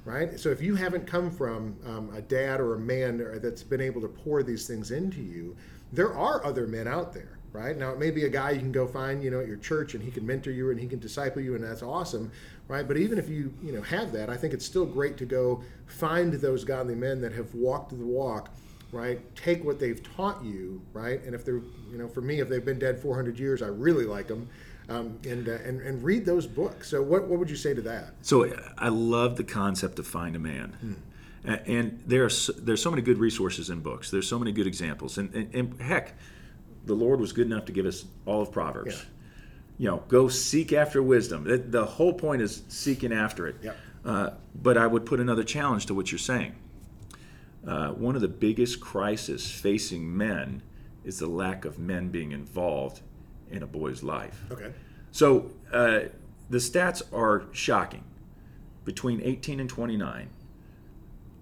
right? 0.06 0.40
So 0.40 0.50
if 0.50 0.62
you 0.62 0.76
haven't 0.76 1.06
come 1.06 1.30
from 1.32 1.76
um, 1.86 2.12
a 2.16 2.22
dad 2.22 2.60
or 2.60 2.76
a 2.76 2.80
man 2.80 3.40
that's 3.42 3.64
been 3.64 3.82
able 3.82 4.02
to 4.02 4.08
pour 4.08 4.44
these 4.44 4.68
things 4.68 4.92
into 4.92 5.22
you, 5.22 5.56
there 5.94 6.14
are 6.14 6.44
other 6.46 6.68
men 6.68 6.88
out 6.88 7.14
there, 7.14 7.38
right? 7.52 7.78
Now 7.78 7.92
it 7.92 8.00
may 8.00 8.12
be 8.12 8.26
a 8.26 8.30
guy 8.30 8.52
you 8.52 8.60
can 8.60 8.72
go 8.72 8.88
find, 8.88 9.24
you 9.24 9.30
know, 9.30 9.40
at 9.40 9.48
your 9.48 9.58
church, 9.58 9.94
and 9.94 10.04
he 10.04 10.10
can 10.10 10.26
mentor 10.26 10.52
you 10.52 10.72
and 10.72 10.80
he 10.80 10.88
can 10.88 11.00
disciple 11.00 11.42
you, 11.42 11.56
and 11.56 11.64
that's 11.64 11.84
awesome, 11.84 12.32
right? 12.68 12.88
But 12.88 12.98
even 12.98 13.20
if 13.20 13.30
you 13.30 13.54
you 13.62 13.74
know 13.74 13.82
have 13.82 14.12
that, 14.14 14.30
I 14.30 14.38
think 14.38 14.54
it's 14.54 14.66
still 14.66 14.86
great 14.86 15.18
to 15.18 15.26
go 15.26 15.64
find 15.86 16.34
those 16.34 16.64
godly 16.64 16.96
men 16.96 17.22
that 17.22 17.34
have 17.34 17.54
walked 17.54 17.90
the 17.90 18.06
walk 18.06 18.50
right? 18.92 19.36
Take 19.36 19.64
what 19.64 19.80
they've 19.80 20.02
taught 20.16 20.44
you, 20.44 20.82
right? 20.94 21.24
And 21.24 21.34
if 21.34 21.46
they're, 21.46 21.62
you 21.90 21.98
know, 21.98 22.08
for 22.08 22.22
me, 22.22 22.40
if 22.40 22.50
they've 22.50 22.64
been 22.64 22.80
dead 22.80 23.00
400 23.00 23.40
years, 23.40 23.62
I 23.62 23.68
really 23.68 24.06
like 24.06 24.28
them, 24.28 24.50
um, 24.92 25.18
and, 25.28 25.48
uh, 25.48 25.54
and 25.66 25.82
and 25.82 26.04
read 26.04 26.26
those 26.26 26.46
books. 26.48 26.90
So 26.90 27.02
what 27.02 27.28
what 27.28 27.40
would 27.40 27.50
you 27.50 27.56
say 27.56 27.74
to 27.74 27.82
that? 27.84 28.14
So 28.22 28.52
I 28.78 28.90
love 28.90 29.38
the 29.38 29.44
concept 29.44 30.00
of 30.00 30.08
find 30.08 30.36
a 30.36 30.40
man. 30.40 30.98
A- 31.46 31.68
And 31.68 32.02
there 32.06 32.24
are 32.26 32.30
so, 32.30 32.54
there's 32.54 32.82
so 32.82 32.90
many 32.92 33.02
good 33.02 33.18
resources 33.18 33.70
in 33.70 33.80
books. 33.80 34.12
There's 34.12 34.28
so 34.28 34.38
many 34.38 34.52
good 34.52 34.68
examples. 34.68 35.18
And, 35.18 35.34
and, 35.34 35.56
and 35.56 35.82
heck, 35.82 36.14
the 36.86 36.94
Lord 36.94 37.20
was 37.20 37.34
good 37.34 37.48
enough 37.48 37.66
to 37.66 37.72
give 37.72 37.86
us 37.86 38.06
all 38.26 38.42
of 38.42 38.52
Proverbs. 38.52 38.96
Yeah. 38.98 39.10
You 39.78 39.88
know, 39.88 40.04
go 40.08 40.28
seek 40.28 40.74
after 40.74 41.02
wisdom. 41.02 41.44
The, 41.46 41.58
the 41.58 41.86
whole 41.86 42.14
point 42.14 42.42
is 42.44 42.62
seeking 42.68 43.12
after 43.12 43.48
it. 43.48 43.56
Yep. 43.64 43.78
Uh, 44.06 44.30
but 44.54 44.78
I 44.78 44.86
would 44.86 45.06
put 45.06 45.20
another 45.20 45.44
challenge 45.44 45.88
to 45.88 45.96
what 45.96 46.12
you're 46.12 46.20
saying. 46.20 46.54
Uh, 47.66 47.90
one 47.92 48.16
of 48.16 48.22
the 48.22 48.28
biggest 48.28 48.80
crises 48.80 49.50
facing 49.50 50.16
men 50.16 50.62
is 51.04 51.18
the 51.20 51.28
lack 51.28 51.66
of 51.66 51.80
men 51.80 52.10
being 52.10 52.32
involved 52.32 53.02
in 53.52 53.64
a 53.64 53.68
boy's 53.68 54.04
life. 54.04 54.42
Okay. 54.52 54.72
So 55.12 55.52
uh, 55.72 56.02
the 56.50 56.58
stats 56.58 57.02
are 57.14 57.44
shocking. 57.52 58.04
Between 58.84 59.22
18 59.22 59.60
and 59.60 59.70
29, 59.70 60.30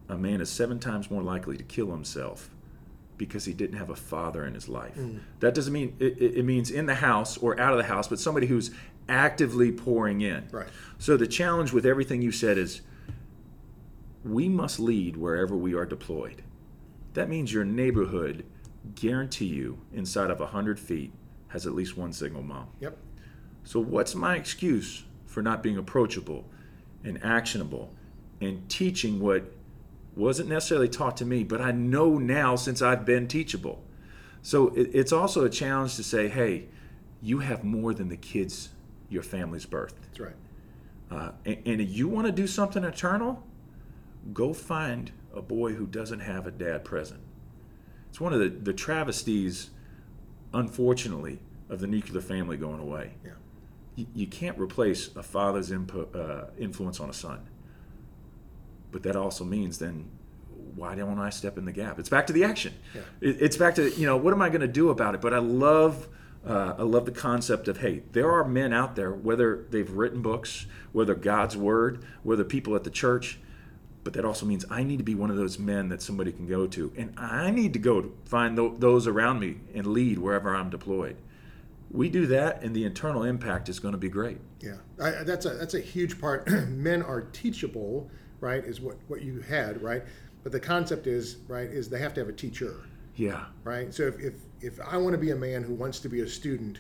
a 0.10 0.18
man 0.18 0.42
is 0.42 0.50
seven 0.50 0.80
times 0.80 1.10
more 1.10 1.24
likely 1.24 1.56
to 1.58 1.64
kill 1.64 1.92
himself 1.92 2.50
because 3.18 3.46
he 3.46 3.54
didn't 3.54 3.78
have 3.78 3.90
a 3.90 3.96
father 3.96 4.46
in 4.46 4.54
his 4.54 4.68
life. 4.68 4.98
That 5.40 5.54
doesn't 5.54 5.74
mean 5.74 5.96
it, 6.00 6.18
it 6.22 6.38
it 6.38 6.44
means 6.44 6.72
in 6.72 6.86
the 6.86 6.96
house 6.96 7.38
or 7.38 7.60
out 7.60 7.72
of 7.72 7.78
the 7.78 7.86
house, 7.86 8.08
but 8.08 8.20
somebody 8.20 8.48
who's 8.48 8.72
actively 9.08 9.72
pouring 9.72 10.22
in. 10.22 10.48
Right. 10.52 10.68
So 10.98 11.18
the 11.18 11.28
challenge 11.28 11.74
with 11.74 11.86
everything 11.86 12.22
you 12.22 12.32
said 12.32 12.58
is 12.58 12.82
we 14.24 14.50
must 14.50 14.80
lead 14.80 15.18
wherever 15.18 15.56
we 15.56 15.74
are 15.74 15.86
deployed. 15.86 16.44
That 17.14 17.30
means 17.30 17.54
your 17.54 17.66
neighborhood, 17.66 18.46
guarantee 18.96 19.46
you, 19.46 19.80
inside 19.94 20.30
of 20.30 20.40
100 20.40 20.80
feet, 20.80 21.12
has 21.50 21.68
at 21.68 21.74
least 21.74 21.98
one 21.98 22.14
single 22.14 22.42
mom. 22.42 22.68
Yep. 22.80 22.98
So, 23.64 23.80
what's 23.80 24.16
my 24.16 24.36
excuse 24.36 25.04
for 25.26 25.42
not 25.42 25.62
being 25.62 25.78
approachable 25.78 26.46
and 27.04 27.24
actionable 27.24 27.94
and 28.42 28.68
teaching 28.70 29.20
what 29.20 29.54
wasn't 30.16 30.50
necessarily 30.50 30.90
taught 30.90 31.18
to 31.18 31.26
me, 31.26 31.44
but 31.44 31.62
I 31.62 31.72
know 31.72 32.18
now 32.18 32.56
since 32.56 32.82
I've 32.82 33.06
been 33.06 33.28
teachable? 33.28 33.84
So, 34.42 34.70
it, 34.70 34.90
it's 34.94 35.12
also 35.12 35.44
a 35.46 35.50
challenge 35.50 35.96
to 35.98 36.04
say, 36.04 36.30
hey, 36.30 36.66
you 37.22 37.40
have 37.40 37.64
more 37.64 37.94
than 37.94 38.10
the 38.10 38.18
kids 38.18 38.70
your 39.10 39.24
family's 39.24 39.66
birthed. 39.66 39.96
That's 40.02 40.20
right. 40.20 40.36
Uh, 41.12 41.32
and, 41.46 41.58
and 41.66 41.82
if 41.82 41.90
you 41.90 42.08
want 42.08 42.28
to 42.28 42.32
do 42.32 42.48
something 42.48 42.84
eternal, 42.84 43.44
go 44.34 44.54
find 44.54 45.12
a 45.34 45.42
boy 45.42 45.74
who 45.74 45.86
doesn't 45.86 46.20
have 46.20 46.48
a 46.48 46.52
dad 46.52 46.86
present. 46.86 47.22
It's 48.10 48.20
one 48.20 48.34
of 48.34 48.40
the, 48.40 48.50
the 48.50 48.74
travesties, 48.74 49.70
unfortunately, 50.54 51.40
of 51.70 51.80
the 51.80 51.88
nuclear 51.88 52.22
family 52.22 52.58
going 52.58 52.80
away. 52.80 53.14
Yeah. 53.24 53.32
You, 53.96 54.08
you 54.16 54.28
can't 54.28 54.58
replace 54.58 55.16
a 55.16 55.24
father's 55.24 55.72
input, 55.72 56.16
uh, 56.16 56.46
influence 56.58 57.00
on 57.00 57.10
a 57.10 57.14
son. 57.14 57.48
But 58.92 59.04
that 59.04 59.16
also 59.16 59.44
means 59.44 59.78
then, 59.78 60.10
why 60.76 60.96
don't 60.96 61.20
I 61.20 61.30
step 61.30 61.58
in 61.58 61.66
the 61.66 61.72
gap? 61.72 62.00
It's 62.00 62.10
back 62.10 62.28
to 62.28 62.34
the 62.34 62.44
action. 62.44 62.74
Yeah. 62.94 63.02
It, 63.22 63.42
it's 63.42 63.58
back 63.58 63.76
to 63.76 63.92
you 63.92 64.06
know 64.06 64.18
what 64.18 64.34
am 64.34 64.42
I 64.42 64.50
going 64.50 64.62
to 64.62 64.68
do 64.68 64.90
about 64.90 65.16
it? 65.16 65.22
But 65.22 65.34
I 65.34 65.40
love. 65.40 66.08
Uh, 66.48 66.74
I 66.78 66.84
love 66.84 67.04
the 67.04 67.12
concept 67.12 67.68
of 67.68 67.80
hey, 67.80 68.04
there 68.14 68.32
are 68.32 68.46
men 68.46 68.72
out 68.72 68.96
there, 68.96 69.12
whether 69.12 69.66
they've 69.72 69.92
written 69.92 70.22
books, 70.22 70.68
whether 70.94 71.14
God's 71.14 71.58
word, 71.58 72.06
whether 72.24 72.46
people 72.46 72.78
at 72.78 72.86
the 72.86 72.90
church, 72.90 73.40
but 74.10 74.16
that 74.16 74.26
also 74.26 74.44
means 74.48 74.66
I 74.72 74.82
need 74.82 74.98
to 74.98 75.04
be 75.04 75.14
one 75.14 75.30
of 75.30 75.38
those 75.38 75.60
men 75.60 75.90
that 75.90 76.02
somebody 76.02 76.32
can 76.32 76.48
go 76.48 76.66
to, 76.66 76.92
and 76.98 77.14
I 77.16 77.52
need 77.52 77.74
to 77.74 77.80
go 77.80 78.02
to 78.02 78.12
find 78.26 78.58
those 78.58 79.06
around 79.06 79.40
me 79.40 79.58
and 79.76 79.86
lead 79.86 80.18
wherever 80.18 80.56
I'm 80.56 80.72
deployed. 80.72 81.18
We 81.92 82.10
do 82.10 82.26
that, 82.26 82.64
and 82.64 82.76
the 82.76 82.86
internal 82.86 83.22
impact 83.22 83.70
is 83.70 83.80
going 83.80 83.92
to 83.92 84.00
be 84.00 84.10
great. 84.10 84.40
Yeah, 84.62 84.78
I, 85.00 85.12
that's 85.24 85.46
a 85.46 85.50
that's 85.50 85.76
a 85.76 85.80
huge 85.80 86.20
part. 86.20 86.48
Men 86.70 87.04
are 87.04 87.22
teachable, 87.22 88.10
right? 88.40 88.66
Is 88.66 88.82
what 88.82 88.98
what 89.10 89.22
you 89.22 89.42
had, 89.42 89.80
right? 89.84 90.02
But 90.42 90.54
the 90.54 90.60
concept 90.60 91.06
is 91.06 91.38
right 91.48 91.70
is 91.70 91.88
they 91.88 92.00
have 92.00 92.16
to 92.16 92.22
have 92.22 92.30
a 92.30 92.34
teacher, 92.34 92.78
Yeah, 93.14 93.46
right? 93.64 93.94
So 93.94 94.08
if 94.08 94.20
if, 94.20 94.34
if 94.60 94.80
I 94.82 94.98
want 94.98 95.14
to 95.14 95.20
be 95.20 95.30
a 95.30 95.36
man 95.36 95.62
who 95.62 95.76
wants 95.76 96.00
to 96.00 96.10
be 96.10 96.22
a 96.22 96.28
student, 96.28 96.80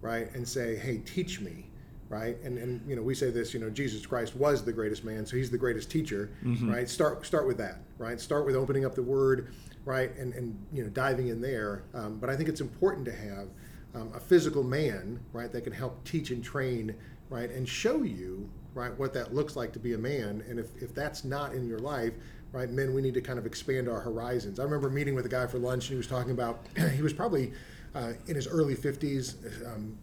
right, 0.00 0.34
and 0.34 0.48
say, 0.48 0.76
hey, 0.76 0.96
teach 1.04 1.42
me, 1.42 1.69
right? 2.10 2.36
And 2.42 2.58
and 2.58 2.82
you 2.86 2.94
know 2.96 3.02
we 3.02 3.14
say 3.14 3.30
this, 3.30 3.54
you 3.54 3.60
know, 3.60 3.70
Jesus 3.70 4.04
Christ 4.04 4.36
was 4.36 4.62
the 4.62 4.72
greatest 4.72 5.04
man, 5.04 5.24
so 5.24 5.36
he's 5.36 5.48
the 5.50 5.56
greatest 5.56 5.90
teacher, 5.90 6.28
right? 6.70 6.86
Start 6.88 7.24
start 7.24 7.46
with 7.46 7.56
that, 7.58 7.78
right? 7.96 8.20
Start 8.20 8.44
with 8.44 8.56
opening 8.56 8.84
up 8.84 8.94
the 8.94 9.02
Word, 9.02 9.54
right, 9.86 10.14
and 10.18 10.34
and 10.34 10.58
you 10.72 10.82
know 10.82 10.90
diving 10.90 11.28
in 11.28 11.40
there. 11.40 11.84
Um, 11.94 12.18
but 12.18 12.28
I 12.28 12.36
think 12.36 12.50
it's 12.50 12.60
important 12.60 13.06
to 13.06 13.12
have 13.12 13.48
um, 13.94 14.12
a 14.14 14.20
physical 14.20 14.62
man, 14.64 15.20
right, 15.32 15.50
that 15.52 15.62
can 15.62 15.72
help 15.72 16.04
teach 16.04 16.30
and 16.30 16.44
train, 16.44 16.94
right, 17.30 17.50
and 17.50 17.66
show 17.68 18.02
you, 18.02 18.48
right, 18.74 18.96
what 18.98 19.14
that 19.14 19.32
looks 19.34 19.56
like 19.56 19.72
to 19.72 19.78
be 19.78 19.94
a 19.94 19.98
man. 19.98 20.44
And 20.48 20.58
if 20.58 20.66
if 20.82 20.92
that's 20.94 21.24
not 21.24 21.54
in 21.54 21.68
your 21.68 21.78
life, 21.78 22.12
right, 22.52 22.68
men, 22.68 22.92
we 22.92 23.02
need 23.02 23.14
to 23.14 23.20
kind 23.20 23.38
of 23.38 23.46
expand 23.46 23.88
our 23.88 24.00
horizons. 24.00 24.58
I 24.58 24.64
remember 24.64 24.90
meeting 24.90 25.14
with 25.14 25.26
a 25.26 25.30
guy 25.30 25.46
for 25.46 25.58
lunch, 25.58 25.84
and 25.84 25.90
he 25.92 25.96
was 25.96 26.08
talking 26.08 26.32
about 26.32 26.66
he 26.96 27.02
was 27.02 27.12
probably 27.12 27.52
uh, 27.94 28.12
in 28.26 28.34
his 28.36 28.46
early 28.46 28.74
50s, 28.76 29.34
um, 29.66 29.98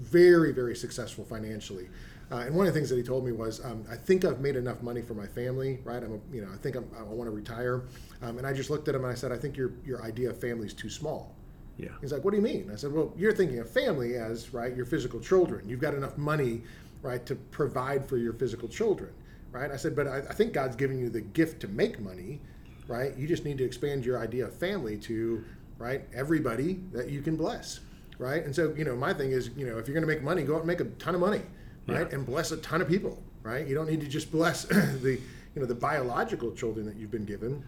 very, 0.00 0.52
very 0.52 0.74
successful 0.76 1.24
financially. 1.24 1.88
Uh, 2.30 2.36
and 2.46 2.54
one 2.54 2.66
of 2.66 2.72
the 2.72 2.78
things 2.78 2.88
that 2.88 2.96
he 2.96 3.02
told 3.02 3.24
me 3.26 3.32
was, 3.32 3.62
um, 3.64 3.84
I 3.90 3.96
think 3.96 4.24
I've 4.24 4.40
made 4.40 4.56
enough 4.56 4.82
money 4.82 5.02
for 5.02 5.12
my 5.12 5.26
family, 5.26 5.80
right? 5.84 6.02
I'm, 6.02 6.14
a, 6.14 6.34
you 6.34 6.40
know, 6.40 6.48
I 6.52 6.56
think 6.56 6.76
I'm, 6.76 6.88
I 6.98 7.02
want 7.02 7.28
to 7.28 7.30
retire. 7.30 7.82
Um, 8.22 8.38
and 8.38 8.46
I 8.46 8.54
just 8.54 8.70
looked 8.70 8.88
at 8.88 8.94
him 8.94 9.04
and 9.04 9.12
I 9.12 9.14
said, 9.14 9.32
I 9.32 9.36
think 9.36 9.56
your 9.56 9.72
your 9.84 10.02
idea 10.02 10.30
of 10.30 10.40
family 10.40 10.66
is 10.66 10.72
too 10.72 10.88
small. 10.88 11.34
yeah, 11.76 11.90
He's 12.00 12.10
like, 12.12 12.24
what 12.24 12.30
do 12.30 12.38
you 12.38 12.42
mean? 12.42 12.70
I 12.72 12.76
said, 12.76 12.92
well, 12.92 13.12
you're 13.16 13.34
thinking 13.34 13.58
of 13.58 13.68
family 13.70 14.14
as 14.16 14.54
right 14.54 14.74
your 14.74 14.86
physical 14.86 15.20
children. 15.20 15.68
You've 15.68 15.80
got 15.80 15.92
enough 15.94 16.16
money, 16.16 16.62
right, 17.02 17.24
to 17.26 17.34
provide 17.34 18.08
for 18.08 18.16
your 18.16 18.32
physical 18.32 18.68
children, 18.68 19.10
right? 19.50 19.70
I 19.70 19.76
said, 19.76 19.94
but 19.94 20.06
I, 20.06 20.18
I 20.18 20.32
think 20.32 20.54
God's 20.54 20.76
giving 20.76 20.98
you 20.98 21.10
the 21.10 21.20
gift 21.20 21.60
to 21.62 21.68
make 21.68 22.00
money, 22.00 22.40
right? 22.88 23.14
You 23.16 23.28
just 23.28 23.44
need 23.44 23.58
to 23.58 23.64
expand 23.64 24.06
your 24.06 24.18
idea 24.18 24.46
of 24.46 24.54
family 24.54 24.96
to 24.98 25.44
right 25.82 26.02
everybody 26.14 26.80
that 26.92 27.08
you 27.10 27.20
can 27.22 27.36
bless, 27.36 27.80
right? 28.18 28.44
And 28.44 28.54
so 28.54 28.72
you 28.76 28.84
know, 28.84 28.94
my 28.94 29.12
thing 29.12 29.32
is, 29.32 29.50
you 29.56 29.66
know, 29.66 29.78
if 29.78 29.88
you're 29.88 29.94
going 29.94 30.06
to 30.08 30.12
make 30.14 30.22
money, 30.22 30.42
go 30.44 30.54
out 30.54 30.58
and 30.58 30.66
make 30.68 30.80
a 30.80 30.84
ton 31.04 31.14
of 31.14 31.20
money, 31.20 31.42
right, 31.88 32.06
Yeah. 32.08 32.14
and 32.16 32.24
bless 32.24 32.52
a 32.52 32.56
ton 32.58 32.80
of 32.80 32.88
people, 32.88 33.20
right? 33.42 33.66
You 33.66 33.74
don't 33.74 33.88
need 33.90 34.00
to 34.00 34.06
just 34.08 34.30
bless 34.30 34.64
the 34.64 35.18
you 35.54 35.60
know 35.60 35.66
the 35.66 35.74
biological 35.74 36.52
children 36.52 36.86
that 36.86 36.96
you've 36.96 37.10
been 37.10 37.26
given 37.26 37.62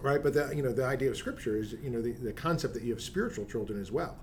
right 0.00 0.22
but 0.22 0.34
the 0.34 0.52
you 0.54 0.62
know 0.62 0.72
the 0.72 0.84
idea 0.84 1.08
of 1.10 1.16
scripture 1.16 1.56
is 1.56 1.72
you 1.82 1.90
know 1.90 2.00
the, 2.02 2.12
the 2.12 2.32
concept 2.32 2.74
that 2.74 2.82
you 2.84 2.92
have 2.92 3.00
spiritual 3.02 3.44
children 3.46 3.80
as 3.80 3.90
well 3.90 4.16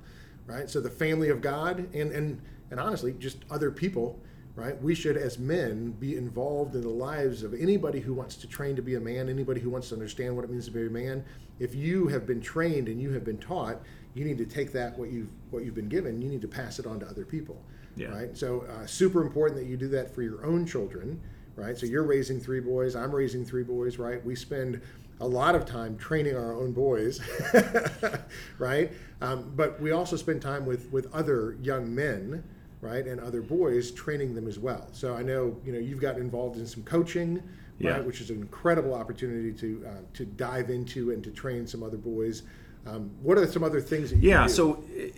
right 0.46 0.70
so 0.70 0.80
the 0.80 0.90
family 0.90 1.30
of 1.30 1.42
god 1.42 1.80
and 1.94 2.12
and 2.12 2.40
and 2.72 2.80
honestly 2.80 3.12
just 3.20 3.38
other 3.52 3.72
people 3.72 4.18
right? 4.56 4.80
We 4.82 4.94
should 4.96 5.18
as 5.18 5.40
men 5.40 5.92
be 5.94 6.16
involved 6.16 6.76
in 6.76 6.82
the 6.82 6.90
lives 6.90 7.42
of 7.44 7.54
anybody 7.54 8.00
who 8.00 8.14
wants 8.14 8.36
to 8.38 8.48
train 8.48 8.76
to 8.76 8.82
be 8.82 8.96
a 8.96 9.00
man 9.00 9.28
anybody 9.30 9.60
who 9.60 9.70
wants 9.70 9.90
to 9.90 9.96
understand 9.96 10.36
what 10.36 10.46
it 10.46 10.52
means 10.52 10.66
to 10.66 10.72
be 10.72 10.86
a 10.86 10.90
man. 10.90 11.26
If 11.60 11.74
you 11.76 12.08
have 12.08 12.26
been 12.28 12.42
trained 12.42 12.88
and 12.88 13.02
you 13.02 13.12
have 13.14 13.24
been 13.24 13.38
taught 13.40 13.82
you 14.14 14.24
need 14.26 14.38
to 14.38 14.46
take 14.46 14.72
that 14.74 14.98
what 14.98 15.12
you've 15.12 15.30
what 15.50 15.66
you've 15.66 15.74
been 15.76 15.90
given 15.90 16.22
you 16.22 16.30
need 16.30 16.42
to 16.42 16.48
pass 16.48 16.78
it 16.80 16.86
on 16.86 17.00
to 17.00 17.08
other 17.08 17.26
people 17.26 17.58
Yeah. 17.96 18.08
right? 18.10 18.38
So 18.38 18.62
uh, 18.70 18.86
super 18.86 19.22
important 19.22 19.60
that 19.60 19.68
you 19.68 19.76
do 19.78 19.88
that 19.90 20.14
for 20.14 20.22
your 20.22 20.46
own 20.46 20.66
children 20.66 21.20
right? 21.56 21.78
So 21.78 21.86
you're 21.86 22.04
raising 22.04 22.40
three 22.40 22.60
boys 22.60 22.96
i'm 22.96 23.14
raising 23.14 23.44
three 23.46 23.64
boys 23.64 23.98
right? 23.98 24.24
We 24.24 24.36
spend 24.36 24.82
a 25.20 25.28
lot 25.28 25.54
of 25.56 25.66
time 25.66 25.96
training 25.98 26.36
our 26.36 26.54
own 26.54 26.74
boys, 26.74 27.22
right? 28.58 28.92
Um, 29.22 29.54
but 29.56 29.80
we 29.82 29.92
also 29.92 30.16
spend 30.16 30.42
time 30.42 30.66
with 30.66 30.92
with 30.92 31.12
other 31.14 31.58
young 31.62 31.94
men, 31.94 32.44
right, 32.84 33.06
and 33.08 33.20
other 33.22 33.42
boys 33.42 33.92
training 33.92 34.36
them 34.36 34.48
as 34.48 34.60
well. 34.60 34.88
So 34.92 35.16
I 35.16 35.24
know 35.24 35.58
you 35.66 35.72
know 35.72 35.80
you've 35.80 36.02
gotten 36.02 36.22
involved 36.22 36.58
in 36.58 36.66
some 36.68 36.84
coaching, 36.84 37.42
Yeah. 37.80 37.92
right, 37.92 38.06
which 38.06 38.22
is 38.22 38.30
an 38.30 38.38
incredible 38.38 38.94
opportunity 38.94 39.54
to 39.54 39.86
uh, 39.88 39.90
to 40.14 40.26
dive 40.26 40.70
into 40.70 41.12
and 41.12 41.24
to 41.24 41.32
train 41.32 41.66
some 41.66 41.82
other 41.84 41.98
boys. 41.98 42.44
Um, 42.86 43.10
what 43.22 43.38
are 43.38 43.48
some 43.48 43.64
other 43.64 43.80
things 43.82 44.10
that 44.10 44.18
you 44.18 44.30
yeah. 44.30 44.44
do? 44.48 44.54
So, 44.54 44.84
eh, 44.98 45.10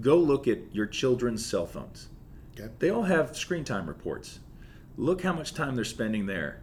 go 0.00 0.18
look 0.18 0.46
at 0.46 0.58
your 0.72 0.86
children's 0.86 1.44
cell 1.44 1.66
phones. 1.66 2.08
okay. 2.54 2.70
They 2.78 2.90
all 2.90 3.04
have 3.04 3.34
screen 3.36 3.64
time 3.64 3.86
reports. 3.86 4.40
Look 4.98 5.22
how 5.22 5.32
much 5.32 5.54
time 5.54 5.74
they're 5.74 5.86
spending 5.86 6.26
there. 6.26 6.60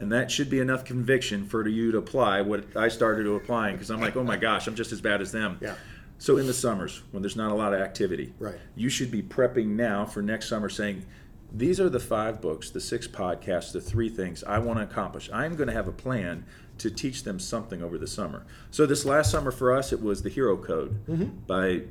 And 0.00 0.10
that 0.12 0.30
should 0.30 0.48
be 0.50 0.58
enough 0.60 0.84
conviction 0.84 1.44
for 1.46 1.66
you 1.68 1.90
to 1.92 1.98
apply 1.98 2.40
what 2.42 2.76
I 2.76 2.88
started 2.88 3.24
to 3.24 3.34
applying 3.36 3.74
because 3.76 3.90
I'm 3.90 4.00
like, 4.00 4.16
oh 4.16 4.22
my 4.24 4.36
gosh, 4.36 4.66
I'm 4.68 4.74
just 4.76 4.92
as 4.92 5.00
bad 5.00 5.20
as 5.20 5.30
them. 5.32 5.58
Yeah. 5.60 5.74
So 6.18 6.36
in 6.36 6.46
the 6.46 6.52
summers 6.54 7.02
when 7.12 7.22
there's 7.22 7.36
not 7.36 7.50
a 7.52 7.54
lot 7.54 7.72
of 7.72 7.80
activity, 7.80 8.32
Right. 8.38 8.56
you 8.74 8.88
should 8.88 9.10
be 9.10 9.22
prepping 9.22 9.68
now 9.68 10.04
for 10.04 10.20
next 10.22 10.48
summer 10.48 10.68
saying, 10.68 11.04
these 11.52 11.80
are 11.80 11.88
the 11.88 12.00
five 12.00 12.40
books, 12.40 12.70
the 12.70 12.80
six 12.80 13.06
podcasts, 13.08 13.72
the 13.72 13.80
three 13.80 14.08
things 14.10 14.44
I 14.44 14.58
want 14.58 14.78
to 14.80 14.82
accomplish. 14.84 15.30
I'm 15.32 15.56
going 15.56 15.68
to 15.68 15.72
have 15.72 15.88
a 15.88 15.92
plan 15.92 16.44
to 16.78 16.90
teach 16.90 17.24
them 17.24 17.38
something 17.38 17.82
over 17.82 17.96
the 17.98 18.06
summer. 18.06 18.44
So 18.70 18.84
this 18.84 19.04
last 19.04 19.30
summer 19.30 19.50
for 19.50 19.74
us, 19.74 19.92
it 19.92 20.02
was 20.02 20.22
the 20.22 20.28
Hero 20.28 20.56
Code 20.56 21.46
by 21.46 21.82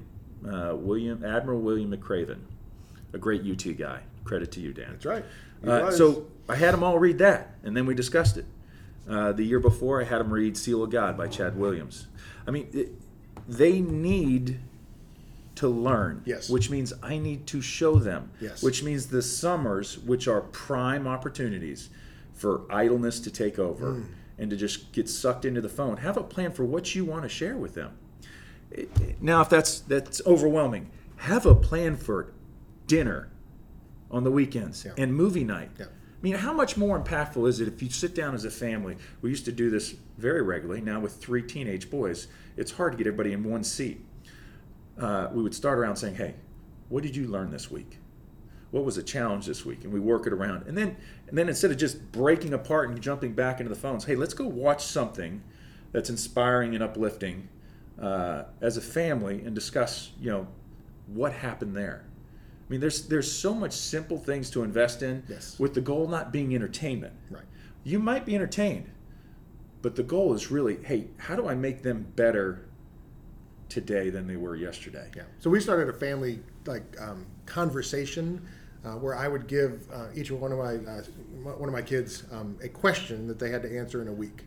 uh, 0.48 0.76
William 0.76 1.24
Admiral 1.26 1.60
William 1.62 1.92
McRaven, 1.92 2.38
a 3.14 3.18
great 3.18 3.42
UT 3.42 3.76
guy. 3.78 4.02
Credit 4.26 4.52
to 4.52 4.60
you, 4.60 4.74
Dan. 4.74 4.90
That's 4.92 5.06
right. 5.06 5.26
Uh, 5.66 5.90
so 5.90 6.28
I 6.48 6.56
had 6.56 6.74
them 6.74 6.84
all 6.84 7.00
read 7.00 7.18
that, 7.20 7.56
and 7.64 7.76
then 7.76 7.86
we 7.86 7.96
discussed 7.96 8.38
it. 8.38 8.46
Uh, 9.10 9.32
the 9.32 9.44
year 9.44 9.60
before, 9.60 10.02
I 10.02 10.04
had 10.06 10.20
them 10.20 10.32
read 10.32 10.56
Seal 10.58 10.84
of 10.84 10.92
God 10.92 11.18
by 11.18 11.28
Chad 11.28 11.58
Williams. 11.58 12.08
I 12.46 12.52
mean, 12.52 12.68
it, 12.74 12.90
they 13.48 13.80
need 13.82 14.60
to 15.56 15.68
learn. 15.68 16.22
Yes. 16.26 16.50
Which 16.50 16.70
means 16.70 16.94
I 17.02 17.18
need 17.18 17.48
to 17.48 17.62
show 17.62 17.96
them. 17.96 18.30
Yes. 18.40 18.62
Which 18.62 18.84
means 18.84 19.08
the 19.08 19.22
summers, 19.22 19.98
which 19.98 20.28
are 20.28 20.42
prime 20.42 21.08
opportunities 21.08 21.90
for 22.34 22.62
idleness 22.70 23.20
to 23.22 23.32
take 23.32 23.58
over 23.58 23.94
Hmm. 23.94 24.02
and 24.38 24.50
to 24.52 24.56
just 24.56 24.92
get 24.92 25.10
sucked 25.10 25.46
into 25.46 25.62
the 25.62 25.70
phone, 25.70 25.98
have 25.98 26.18
a 26.18 26.24
plan 26.24 26.52
for 26.52 26.64
what 26.64 26.94
you 26.94 27.04
want 27.06 27.24
to 27.24 27.30
share 27.30 27.58
with 27.58 27.74
them. 27.74 27.92
Now, 29.22 29.42
if 29.42 29.50
that's 29.50 29.80
that's 29.80 30.22
overwhelming, 30.26 30.92
have 31.18 31.46
a 31.46 31.56
plan 31.56 31.96
for 31.96 32.32
dinner 32.86 33.30
on 34.12 34.24
the 34.24 34.32
weekends 34.32 34.86
Yeah. 34.86 34.92
and 34.98 35.16
movie 35.16 35.44
night. 35.44 35.72
Yeah. 35.80 35.86
I 36.20 36.24
mean, 36.24 36.36
how 36.36 36.52
much 36.52 36.78
more 36.78 37.00
impactful 37.02 37.48
is 37.48 37.60
it 37.60 37.68
if 37.68 37.82
you 37.82 37.90
sit 37.90 38.16
down 38.16 38.34
as 38.34 38.44
a 38.44 38.50
family? 38.50 38.98
We 39.22 39.30
used 39.30 39.46
to 39.46 39.52
do 39.52 39.70
this 39.70 39.96
very 40.18 40.42
regularly. 40.42 40.82
Now 40.82 41.00
with 41.00 41.18
three 41.18 41.44
teenage 41.44 41.92
boys, 41.92 42.28
it's 42.56 42.72
hard 42.72 42.94
to 42.94 42.98
get 42.98 43.06
everybody 43.06 43.34
in 43.34 43.44
one 43.44 43.64
seat. 43.64 44.04
Uh, 45.00 45.30
we 45.32 45.44
would 45.44 45.54
start 45.54 45.78
around 45.78 45.98
saying, 45.98 46.16
"Hey, 46.16 46.34
what 46.90 47.04
did 47.04 47.16
you 47.16 47.28
learn 47.28 47.52
this 47.52 47.70
week? 47.70 48.00
What 48.72 48.84
was 48.84 48.98
a 48.98 49.04
challenge 49.04 49.46
this 49.46 49.64
week?" 49.64 49.84
And 49.84 49.94
we 49.94 50.00
work 50.00 50.26
it 50.26 50.34
around. 50.34 50.66
And 50.66 50.76
then, 50.76 50.98
and 51.28 51.38
then 51.38 51.50
instead 51.50 51.70
of 51.70 51.78
just 51.78 52.12
breaking 52.12 52.54
apart 52.54 52.90
and 52.90 53.00
jumping 53.00 53.34
back 53.34 53.60
into 53.60 53.70
the 53.70 53.80
phones, 53.80 54.06
hey, 54.06 54.16
let's 54.16 54.34
go 54.34 54.48
watch 54.48 54.84
something 54.84 55.44
that's 55.92 56.10
inspiring 56.10 56.74
and 56.74 56.84
uplifting 56.84 57.48
uh, 58.02 58.46
as 58.60 58.76
a 58.76 58.82
family 58.82 59.44
and 59.46 59.54
discuss, 59.54 60.14
you 60.20 60.32
know, 60.32 60.48
what 61.06 61.32
happened 61.32 61.76
there. 61.76 62.07
I 62.68 62.72
mean, 62.72 62.82
there's 62.82 63.08
there's 63.08 63.32
so 63.32 63.54
much 63.54 63.72
simple 63.74 64.18
things 64.18 64.50
to 64.52 64.64
invest 64.64 65.02
in, 65.02 65.24
Yes. 65.30 65.58
with 65.58 65.74
the 65.74 65.82
goal 65.82 66.08
not 66.08 66.32
being 66.34 66.54
entertainment. 66.54 67.14
Right. 67.30 67.46
You 67.84 68.00
might 68.00 68.26
be 68.26 68.36
entertained, 68.36 68.90
but 69.82 69.96
the 69.96 70.04
goal 70.04 70.34
is 70.34 70.52
really, 70.52 70.78
hey, 70.84 71.08
how 71.18 71.36
do 71.38 71.48
I 71.48 71.56
make 71.56 71.82
them 71.82 72.06
better 72.18 72.66
today 73.70 74.10
than 74.10 74.28
they 74.28 74.36
were 74.36 74.56
yesterday? 74.58 75.10
Yeah. 75.16 75.24
So 75.40 75.50
we 75.50 75.62
started 75.62 75.88
a 75.88 75.94
family 75.98 76.40
like 76.66 76.84
um, 77.00 77.26
conversation 77.46 78.46
uh, 78.84 78.92
where 78.96 79.16
I 79.16 79.30
would 79.30 79.48
give 79.48 79.88
uh, 79.94 80.08
each 80.14 80.30
one 80.32 80.52
of 80.52 80.58
my 80.58 80.76
uh, 80.76 81.04
one 81.56 81.70
of 81.70 81.74
my 81.74 81.82
kids 81.82 82.24
um, 82.32 82.58
a 82.62 82.68
question 82.68 83.28
that 83.28 83.40
they 83.40 83.50
had 83.50 83.62
to 83.64 83.78
answer 83.80 84.02
in 84.02 84.10
a 84.10 84.14
week. 84.14 84.44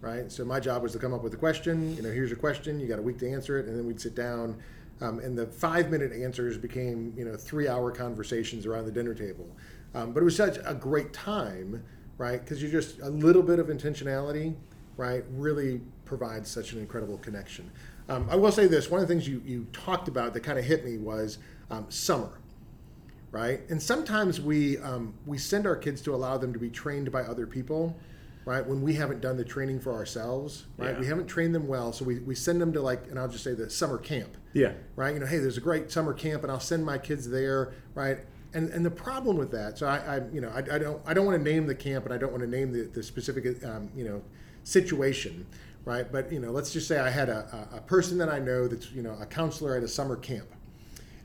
Right. 0.00 0.30
So 0.30 0.44
my 0.44 0.58
job 0.60 0.82
was 0.82 0.92
to 0.92 0.98
come 0.98 1.14
up 1.14 1.22
with 1.22 1.32
a 1.34 1.38
question. 1.38 1.94
You 1.96 2.02
know, 2.02 2.10
here's 2.10 2.28
your 2.30 2.38
question. 2.38 2.80
You 2.80 2.88
got 2.88 2.98
a 2.98 3.02
week 3.02 3.18
to 3.20 3.30
answer 3.30 3.58
it, 3.58 3.66
and 3.66 3.78
then 3.78 3.86
we'd 3.86 4.00
sit 4.00 4.16
down. 4.16 4.56
Um, 5.00 5.18
and 5.18 5.36
the 5.36 5.46
five 5.46 5.90
minute 5.90 6.12
answers 6.12 6.56
became 6.56 7.12
you 7.16 7.24
know 7.24 7.36
three 7.36 7.68
hour 7.68 7.90
conversations 7.90 8.66
around 8.66 8.86
the 8.86 8.92
dinner 8.92 9.14
table. 9.14 9.48
Um, 9.94 10.12
but 10.12 10.20
it 10.20 10.24
was 10.24 10.36
such 10.36 10.58
a 10.64 10.74
great 10.74 11.12
time, 11.12 11.84
right? 12.18 12.40
Because 12.40 12.62
you 12.62 12.70
just 12.70 12.98
a 13.00 13.08
little 13.08 13.42
bit 13.42 13.58
of 13.58 13.68
intentionality, 13.68 14.54
right, 14.96 15.24
really 15.30 15.80
provides 16.04 16.50
such 16.50 16.72
an 16.72 16.80
incredible 16.80 17.18
connection. 17.18 17.70
Um, 18.08 18.28
I 18.30 18.36
will 18.36 18.52
say 18.52 18.66
this: 18.66 18.90
one 18.90 19.00
of 19.00 19.08
the 19.08 19.14
things 19.14 19.28
you 19.28 19.42
you 19.44 19.66
talked 19.72 20.08
about 20.08 20.34
that 20.34 20.40
kind 20.40 20.58
of 20.58 20.64
hit 20.64 20.84
me 20.84 20.98
was 20.98 21.38
um, 21.70 21.86
summer, 21.90 22.40
right? 23.30 23.60
And 23.68 23.82
sometimes 23.82 24.40
we 24.40 24.78
um, 24.78 25.14
we 25.26 25.38
send 25.38 25.66
our 25.66 25.76
kids 25.76 26.02
to 26.02 26.14
allow 26.14 26.38
them 26.38 26.52
to 26.52 26.58
be 26.58 26.70
trained 26.70 27.10
by 27.10 27.22
other 27.22 27.46
people, 27.46 27.96
right? 28.44 28.66
When 28.66 28.82
we 28.82 28.94
haven't 28.94 29.20
done 29.20 29.36
the 29.36 29.44
training 29.44 29.80
for 29.80 29.92
ourselves, 29.92 30.66
right? 30.76 30.94
Yeah. 30.94 31.00
We 31.00 31.06
haven't 31.06 31.26
trained 31.26 31.54
them 31.54 31.66
well, 31.66 31.92
so 31.92 32.04
we, 32.04 32.18
we 32.20 32.34
send 32.34 32.60
them 32.60 32.72
to 32.74 32.80
like, 32.80 33.08
and 33.08 33.18
I'll 33.18 33.28
just 33.28 33.44
say 33.44 33.54
the 33.54 33.70
summer 33.70 33.98
camp, 33.98 34.36
Yeah. 34.54 34.72
right? 34.96 35.12
You 35.12 35.20
know, 35.20 35.26
hey, 35.26 35.38
there's 35.38 35.58
a 35.58 35.60
great 35.60 35.90
summer 35.90 36.14
camp, 36.14 36.42
and 36.42 36.50
I'll 36.50 36.60
send 36.60 36.86
my 36.86 36.96
kids 36.96 37.28
there, 37.28 37.74
right? 37.94 38.18
And, 38.54 38.70
and 38.70 38.86
the 38.86 38.90
problem 38.90 39.36
with 39.36 39.50
that, 39.50 39.78
so 39.78 39.86
I, 39.88 39.96
I 39.96 40.20
you 40.32 40.40
know 40.40 40.48
I, 40.48 40.58
I 40.58 40.78
don't 40.78 41.02
I 41.04 41.12
don't 41.12 41.26
want 41.26 41.36
to 41.36 41.50
name 41.52 41.66
the 41.66 41.74
camp 41.74 42.04
and 42.04 42.14
I 42.14 42.18
don't 42.18 42.30
want 42.30 42.42
to 42.44 42.48
name 42.48 42.72
the, 42.72 42.84
the 42.84 43.02
specific 43.02 43.64
um, 43.64 43.90
you 43.96 44.04
know 44.04 44.22
situation, 44.62 45.44
right? 45.84 46.10
But 46.10 46.30
you 46.30 46.38
know 46.38 46.52
let's 46.52 46.72
just 46.72 46.86
say 46.86 47.00
I 47.00 47.10
had 47.10 47.28
a, 47.28 47.68
a 47.72 47.80
person 47.80 48.16
that 48.18 48.28
I 48.28 48.38
know 48.38 48.68
that's 48.68 48.92
you 48.92 49.02
know 49.02 49.16
a 49.20 49.26
counselor 49.26 49.76
at 49.76 49.82
a 49.82 49.88
summer 49.88 50.14
camp, 50.16 50.46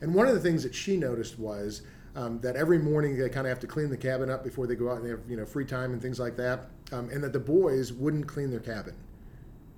and 0.00 0.12
one 0.12 0.26
of 0.26 0.34
the 0.34 0.40
things 0.40 0.64
that 0.64 0.74
she 0.74 0.96
noticed 0.96 1.38
was 1.38 1.82
um, 2.16 2.40
that 2.40 2.56
every 2.56 2.78
morning 2.78 3.16
they 3.16 3.28
kind 3.28 3.46
of 3.46 3.50
have 3.50 3.60
to 3.60 3.68
clean 3.68 3.90
the 3.90 3.96
cabin 3.96 4.28
up 4.28 4.42
before 4.42 4.66
they 4.66 4.74
go 4.74 4.90
out 4.90 4.96
and 4.96 5.06
they 5.06 5.10
have 5.10 5.20
you 5.28 5.36
know 5.36 5.46
free 5.46 5.64
time 5.64 5.92
and 5.92 6.02
things 6.02 6.18
like 6.18 6.36
that, 6.36 6.66
um, 6.90 7.08
and 7.10 7.22
that 7.22 7.32
the 7.32 7.38
boys 7.38 7.92
wouldn't 7.92 8.26
clean 8.26 8.50
their 8.50 8.58
cabin. 8.58 8.94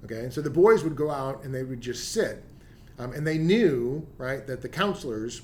Okay, 0.04 0.20
and 0.20 0.32
so 0.32 0.40
the 0.40 0.50
boys 0.50 0.82
would 0.84 0.96
go 0.96 1.10
out 1.10 1.44
and 1.44 1.54
they 1.54 1.64
would 1.64 1.82
just 1.82 2.12
sit, 2.12 2.42
um, 3.02 3.12
and 3.12 3.26
they 3.26 3.38
knew 3.38 4.06
right 4.16 4.46
that 4.46 4.62
the 4.62 4.68
counselors 4.68 5.42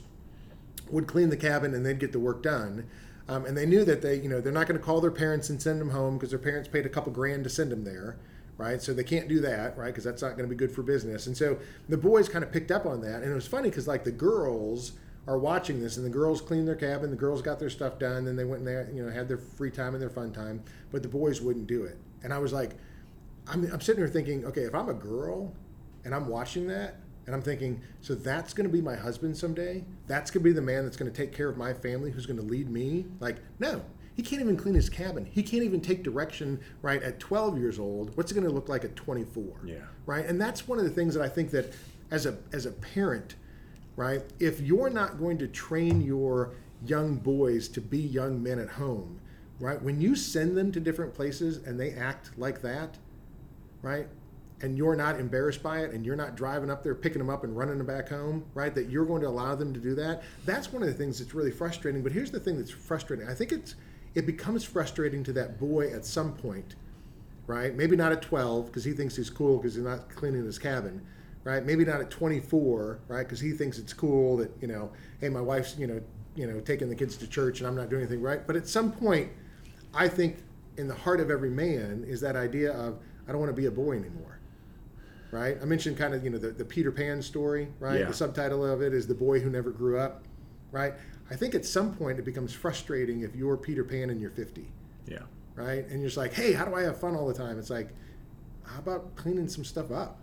would 0.90 1.06
clean 1.06 1.28
the 1.28 1.36
cabin 1.36 1.74
and 1.74 1.84
they'd 1.84 1.98
get 1.98 2.12
the 2.12 2.18
work 2.20 2.42
done. 2.42 2.86
Um, 3.28 3.44
and 3.44 3.56
they 3.56 3.66
knew 3.66 3.84
that 3.84 4.00
they, 4.00 4.14
you 4.20 4.28
know, 4.28 4.40
they're 4.40 4.52
not 4.52 4.66
going 4.66 4.78
to 4.78 4.84
call 4.84 5.00
their 5.00 5.10
parents 5.10 5.50
and 5.50 5.60
send 5.60 5.80
them 5.80 5.90
home 5.90 6.16
because 6.16 6.30
their 6.30 6.38
parents 6.38 6.68
paid 6.68 6.86
a 6.86 6.88
couple 6.88 7.12
grand 7.12 7.44
to 7.44 7.50
send 7.50 7.70
them 7.70 7.84
there, 7.84 8.16
right? 8.56 8.80
So 8.80 8.94
they 8.94 9.04
can't 9.04 9.28
do 9.28 9.40
that, 9.40 9.76
right? 9.76 9.88
Because 9.88 10.04
that's 10.04 10.22
not 10.22 10.30
going 10.30 10.48
to 10.48 10.48
be 10.48 10.54
good 10.54 10.70
for 10.70 10.82
business. 10.82 11.26
And 11.26 11.36
so 11.36 11.58
the 11.88 11.98
boys 11.98 12.28
kind 12.28 12.42
of 12.42 12.52
picked 12.52 12.70
up 12.70 12.86
on 12.86 13.02
that, 13.02 13.22
and 13.22 13.30
it 13.30 13.34
was 13.34 13.46
funny 13.46 13.68
because 13.68 13.86
like 13.86 14.04
the 14.04 14.12
girls 14.12 14.92
are 15.26 15.36
watching 15.36 15.78
this, 15.78 15.98
and 15.98 16.06
the 16.06 16.10
girls 16.10 16.40
cleaned 16.40 16.66
their 16.66 16.76
cabin, 16.76 17.10
the 17.10 17.16
girls 17.16 17.42
got 17.42 17.58
their 17.58 17.68
stuff 17.68 17.98
done, 17.98 18.24
then 18.24 18.34
they 18.34 18.44
went 18.44 18.66
and 18.66 18.68
they, 18.68 18.96
you 18.96 19.04
know, 19.04 19.12
had 19.12 19.28
their 19.28 19.36
free 19.36 19.70
time 19.70 19.92
and 19.92 20.00
their 20.00 20.08
fun 20.08 20.32
time, 20.32 20.62
but 20.90 21.02
the 21.02 21.08
boys 21.08 21.42
wouldn't 21.42 21.66
do 21.66 21.84
it. 21.84 21.98
And 22.22 22.32
I 22.32 22.38
was 22.38 22.54
like, 22.54 22.70
I'm, 23.46 23.70
I'm 23.70 23.80
sitting 23.82 24.00
here 24.00 24.08
thinking, 24.08 24.46
okay, 24.46 24.62
if 24.62 24.74
I'm 24.74 24.88
a 24.88 24.94
girl 24.94 25.52
and 26.06 26.14
I'm 26.14 26.28
watching 26.28 26.66
that, 26.68 26.96
and 27.28 27.34
I'm 27.34 27.42
thinking, 27.42 27.82
so 28.00 28.14
that's 28.14 28.54
going 28.54 28.66
to 28.66 28.72
be 28.72 28.80
my 28.80 28.96
husband 28.96 29.36
someday? 29.36 29.84
That's 30.06 30.30
going 30.30 30.42
to 30.42 30.44
be 30.48 30.54
the 30.54 30.62
man 30.62 30.84
that's 30.84 30.96
going 30.96 31.12
to 31.12 31.14
take 31.14 31.30
care 31.30 31.50
of 31.50 31.58
my 31.58 31.74
family, 31.74 32.10
who's 32.10 32.24
going 32.24 32.38
to 32.38 32.42
lead 32.42 32.70
me? 32.70 33.04
Like, 33.20 33.36
no, 33.58 33.82
he 34.14 34.22
can't 34.22 34.40
even 34.40 34.56
clean 34.56 34.74
his 34.74 34.88
cabin. 34.88 35.28
He 35.30 35.42
can't 35.42 35.62
even 35.62 35.82
take 35.82 36.02
direction, 36.02 36.58
right, 36.80 37.02
at 37.02 37.20
12 37.20 37.58
years 37.58 37.78
old. 37.78 38.16
What's 38.16 38.32
it 38.32 38.34
going 38.34 38.46
to 38.46 38.50
look 38.50 38.70
like 38.70 38.82
at 38.82 38.96
24? 38.96 39.44
Yeah. 39.62 39.74
Right? 40.06 40.24
And 40.24 40.40
that's 40.40 40.66
one 40.66 40.78
of 40.78 40.84
the 40.84 40.90
things 40.90 41.12
that 41.12 41.22
I 41.22 41.28
think 41.28 41.50
that 41.50 41.74
as 42.10 42.24
a 42.24 42.38
as 42.50 42.64
a 42.64 42.70
parent, 42.70 43.34
right, 43.94 44.22
if 44.40 44.60
you're 44.62 44.88
not 44.88 45.18
going 45.18 45.36
to 45.36 45.48
train 45.48 46.00
your 46.00 46.54
young 46.86 47.16
boys 47.16 47.68
to 47.68 47.82
be 47.82 47.98
young 47.98 48.42
men 48.42 48.58
at 48.58 48.70
home, 48.70 49.20
right? 49.60 49.82
When 49.82 50.00
you 50.00 50.16
send 50.16 50.56
them 50.56 50.72
to 50.72 50.80
different 50.80 51.12
places 51.12 51.58
and 51.58 51.78
they 51.78 51.92
act 51.92 52.30
like 52.38 52.62
that, 52.62 52.96
right? 53.82 54.08
And 54.60 54.76
you're 54.76 54.96
not 54.96 55.20
embarrassed 55.20 55.62
by 55.62 55.80
it 55.80 55.92
and 55.92 56.04
you're 56.04 56.16
not 56.16 56.36
driving 56.36 56.70
up 56.70 56.82
there 56.82 56.94
picking 56.94 57.18
them 57.18 57.30
up 57.30 57.44
and 57.44 57.56
running 57.56 57.78
them 57.78 57.86
back 57.86 58.08
home 58.08 58.44
right 58.54 58.74
that 58.74 58.88
you're 58.88 59.06
going 59.06 59.22
to 59.22 59.28
allow 59.28 59.54
them 59.54 59.72
to 59.72 59.80
do 59.80 59.94
that 59.94 60.22
that's 60.44 60.72
one 60.72 60.82
of 60.82 60.88
the 60.88 60.94
things 60.94 61.18
that's 61.18 61.34
really 61.34 61.50
frustrating. 61.50 62.02
But 62.02 62.12
here's 62.12 62.30
the 62.30 62.40
thing 62.40 62.56
that's 62.56 62.70
frustrating. 62.70 63.28
I 63.28 63.34
think 63.34 63.52
it's 63.52 63.76
it 64.14 64.26
becomes 64.26 64.64
frustrating 64.64 65.22
to 65.24 65.32
that 65.34 65.58
boy 65.58 65.92
at 65.92 66.04
some 66.04 66.32
point 66.34 66.74
right? 67.46 67.74
Maybe 67.74 67.96
not 67.96 68.12
at 68.12 68.20
12 68.20 68.66
because 68.66 68.84
he 68.84 68.92
thinks 68.92 69.16
he's 69.16 69.30
cool 69.30 69.56
because 69.56 69.74
he's 69.74 69.84
not 69.84 70.14
cleaning 70.14 70.44
his 70.44 70.58
cabin 70.58 71.02
right? 71.44 71.64
Maybe 71.64 71.84
not 71.84 72.00
at 72.00 72.10
24 72.10 73.00
right 73.08 73.22
because 73.22 73.40
he 73.40 73.52
thinks 73.52 73.78
it's 73.78 73.92
cool 73.92 74.36
that 74.38 74.50
you 74.60 74.68
know 74.68 74.90
hey 75.20 75.28
my 75.28 75.40
wife's 75.40 75.76
you 75.78 75.86
know 75.86 76.00
you 76.34 76.46
know 76.46 76.60
taking 76.60 76.88
the 76.88 76.94
kids 76.94 77.16
to 77.16 77.26
church 77.26 77.60
and 77.60 77.66
i'm 77.66 77.74
not 77.74 77.88
doing 77.88 78.02
anything 78.02 78.20
right? 78.20 78.46
But 78.46 78.56
at 78.56 78.66
some 78.66 78.92
point 78.92 79.30
i 79.94 80.08
think 80.08 80.38
in 80.76 80.88
the 80.88 80.94
heart 80.94 81.20
of 81.20 81.30
every 81.30 81.50
man 81.50 82.04
is 82.06 82.20
that 82.20 82.36
idea 82.36 82.72
of 82.72 82.98
i 83.26 83.32
don't 83.32 83.40
want 83.40 83.50
to 83.50 83.60
be 83.60 83.66
a 83.66 83.70
boy 83.70 83.92
anymore 83.92 84.37
right? 85.30 85.56
I 85.60 85.64
mentioned 85.64 85.96
kind 85.96 86.14
of 86.14 86.24
you 86.24 86.30
know 86.30 86.38
the, 86.38 86.50
the 86.50 86.64
Peter 86.64 86.90
Pan 86.92 87.20
story, 87.22 87.68
right? 87.78 88.00
Yeah. 88.00 88.06
The 88.06 88.14
subtitle 88.14 88.64
of 88.64 88.82
it 88.82 88.92
is 88.94 89.06
the 89.06 89.14
boy 89.14 89.40
who 89.40 89.50
never 89.50 89.70
grew 89.70 89.98
up, 89.98 90.22
right? 90.72 90.94
I 91.30 91.36
think 91.36 91.54
at 91.54 91.64
some 91.64 91.94
point 91.94 92.18
it 92.18 92.24
becomes 92.24 92.52
frustrating 92.54 93.20
if 93.22 93.34
you're 93.36 93.56
Peter 93.56 93.84
Pan 93.84 94.10
and 94.10 94.20
you're 94.20 94.30
50, 94.30 94.66
Yeah. 95.06 95.18
right? 95.54 95.86
And 95.88 96.00
you're 96.00 96.08
just 96.08 96.16
like, 96.16 96.32
hey, 96.32 96.52
how 96.52 96.64
do 96.64 96.74
I 96.74 96.82
have 96.82 96.98
fun 96.98 97.14
all 97.14 97.26
the 97.28 97.34
time? 97.34 97.58
It's 97.58 97.68
like, 97.70 97.90
how 98.64 98.78
about 98.78 99.14
cleaning 99.16 99.46
some 99.48 99.64
stuff 99.64 99.90
up, 99.90 100.20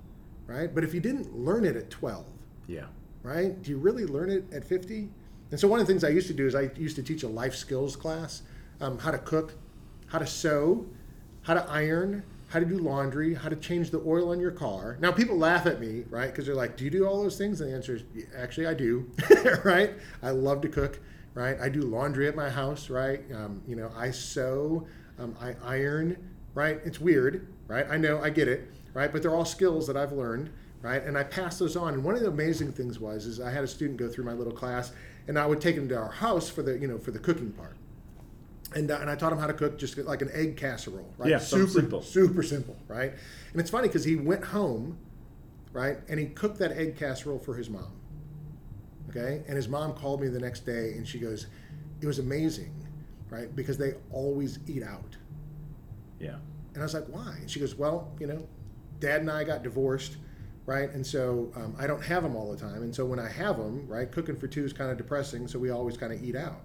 right? 0.48 0.74
But 0.74 0.84
if 0.84 0.94
you 0.96 1.00
didn't 1.00 1.36
learn 1.36 1.64
it 1.66 1.76
at 1.76 1.92
12, 1.92 2.26
Yeah. 2.68 2.86
right? 3.22 3.62
Do 3.62 3.70
you 3.70 3.78
really 3.78 4.06
learn 4.08 4.32
it 4.32 4.46
at 4.52 4.64
50? 4.66 5.10
And 5.52 5.60
so 5.60 5.68
one 5.68 5.80
of 5.80 5.86
the 5.86 5.94
things 5.94 6.04
I 6.04 6.10
used 6.10 6.28
to 6.28 6.34
do 6.34 6.48
is 6.48 6.56
I 6.56 6.72
used 6.76 6.96
to 6.96 7.04
teach 7.04 7.22
a 7.22 7.28
life 7.28 7.54
skills 7.54 7.96
class, 7.96 8.42
um, 8.82 8.98
how 8.98 9.12
to 9.12 9.20
cook, 9.20 9.54
how 10.08 10.18
to 10.18 10.26
sew, 10.28 10.88
how 11.44 11.54
to 11.54 11.70
iron, 11.70 12.24
how 12.56 12.60
to 12.60 12.66
do 12.66 12.78
laundry, 12.78 13.34
how 13.34 13.50
to 13.50 13.56
change 13.58 13.92
the 13.92 14.02
oil 14.08 14.30
on 14.32 14.40
your 14.40 14.50
car. 14.50 14.96
Now 15.02 15.12
people 15.12 15.38
laugh 15.38 15.66
at 15.66 15.82
me, 15.82 16.06
right? 16.10 16.28
Because 16.28 16.46
they're 16.46 16.56
like, 16.56 16.78
"Do 16.78 16.86
you 16.86 16.90
do 16.90 17.06
all 17.06 17.22
those 17.22 17.38
things?" 17.38 17.60
And 17.60 17.70
the 17.70 17.76
answer 17.76 17.98
is, 17.98 18.04
"Yeah, 18.14 18.24
actually, 18.38 18.68
I 18.68 18.74
do, 18.74 19.12
right? 19.66 19.92
I 20.24 20.30
love 20.30 20.62
to 20.62 20.70
cook, 20.70 21.02
right? 21.34 21.60
I 21.60 21.68
do 21.68 21.82
laundry 21.82 22.30
at 22.30 22.36
my 22.38 22.50
house, 22.50 22.90
right? 22.90 23.20
Um, 23.34 23.62
you 23.68 23.76
know, 23.76 23.92
I 23.94 24.10
sew, 24.12 24.88
um, 25.20 25.36
I 25.42 25.56
iron, 25.66 26.16
right? 26.54 26.80
It's 26.86 27.02
weird, 27.02 27.46
right? 27.68 27.86
I 27.90 27.98
know, 27.98 28.24
I 28.24 28.30
get 28.30 28.48
it, 28.48 28.72
right? 28.94 29.12
But 29.12 29.22
they're 29.22 29.36
all 29.36 29.44
skills 29.44 29.86
that 29.88 29.98
I've 29.98 30.14
learned, 30.14 30.50
right? 30.82 31.04
And 31.04 31.18
I 31.18 31.24
pass 31.24 31.60
those 31.60 31.76
on. 31.76 31.94
And 31.94 32.06
one 32.06 32.16
of 32.16 32.22
the 32.22 32.30
amazing 32.30 32.72
things 32.72 33.02
was, 33.02 33.26
is 33.26 33.42
I 33.42 33.52
had 33.52 33.66
a 33.66 33.68
student 33.68 34.00
go 34.00 34.08
through 34.08 34.24
my 34.24 34.34
little 34.34 34.54
class, 34.54 34.94
and 35.28 35.38
I 35.38 35.46
would 35.46 35.60
take 35.60 35.76
him 35.76 35.90
to 35.90 35.98
our 35.98 36.10
house 36.10 36.48
for 36.48 36.62
the, 36.62 36.80
you 36.80 36.88
know, 36.88 37.00
for 37.00 37.12
the 37.12 37.20
cooking 37.20 37.52
part 37.52 37.76
and, 38.76 38.92
uh, 38.92 38.98
and 39.00 39.10
I 39.10 39.16
taught 39.16 39.32
him 39.32 39.40
how 39.40 39.48
to 39.48 39.54
cook 39.54 39.80
just 39.80 39.98
like 39.98 40.22
an 40.22 40.30
egg 40.34 40.58
casserole, 40.58 41.12
right? 41.18 41.30
Yeah, 41.30 41.40
super 41.40 41.68
simple. 41.68 42.02
super 42.02 42.44
simple, 42.44 42.76
right? 42.88 43.14
And 43.54 43.62
it's 43.62 43.70
funny 43.70 43.88
because 43.88 44.04
he 44.04 44.18
went 44.18 44.44
home, 44.44 44.98
right, 45.72 45.98
and 46.10 46.20
he 46.20 46.28
cooked 46.28 46.60
that 46.60 46.74
egg 46.74 46.98
casserole 46.98 47.40
for 47.40 47.56
his 47.56 47.70
mom. 47.70 47.94
Okay, 49.10 49.44
and 49.48 49.56
his 49.56 49.70
mom 49.70 49.94
called 49.94 50.20
me 50.22 50.28
the 50.28 50.40
next 50.40 50.66
day, 50.66 50.94
and 50.98 51.08
she 51.08 51.20
goes, 51.20 51.48
"It 52.02 52.06
was 52.06 52.20
amazing, 52.20 52.74
right? 53.30 53.56
Because 53.56 53.78
they 53.78 53.94
always 54.12 54.60
eat 54.68 54.84
out." 54.84 55.16
Yeah. 56.20 56.36
And 56.74 56.84
I 56.84 56.86
was 56.86 56.94
like, 56.94 57.06
"Why?" 57.06 57.38
And 57.40 57.50
she 57.50 57.62
goes, 57.62 57.76
"Well, 57.76 58.12
you 58.20 58.28
know, 58.28 58.46
Dad 59.00 59.22
and 59.22 59.32
I 59.32 59.44
got 59.46 59.64
divorced." 59.64 60.18
Right, 60.66 60.90
and 60.90 61.06
so 61.06 61.52
um, 61.56 61.76
I 61.78 61.86
don't 61.86 62.02
have 62.02 62.24
them 62.24 62.36
all 62.36 62.52
the 62.52 62.58
time, 62.58 62.82
and 62.82 62.94
so 62.94 63.06
when 63.06 63.20
I 63.20 63.30
have 63.30 63.58
them, 63.58 63.88
right, 63.88 64.12
cooking 64.12 64.36
for 64.36 64.48
two 64.48 64.66
is 64.66 64.74
kind 64.74 64.90
of 64.90 64.98
depressing, 64.98 65.48
so 65.48 65.60
we 65.60 65.70
always 65.70 65.96
kind 65.96 66.12
of 66.12 66.24
eat 66.24 66.36
out. 66.36 66.65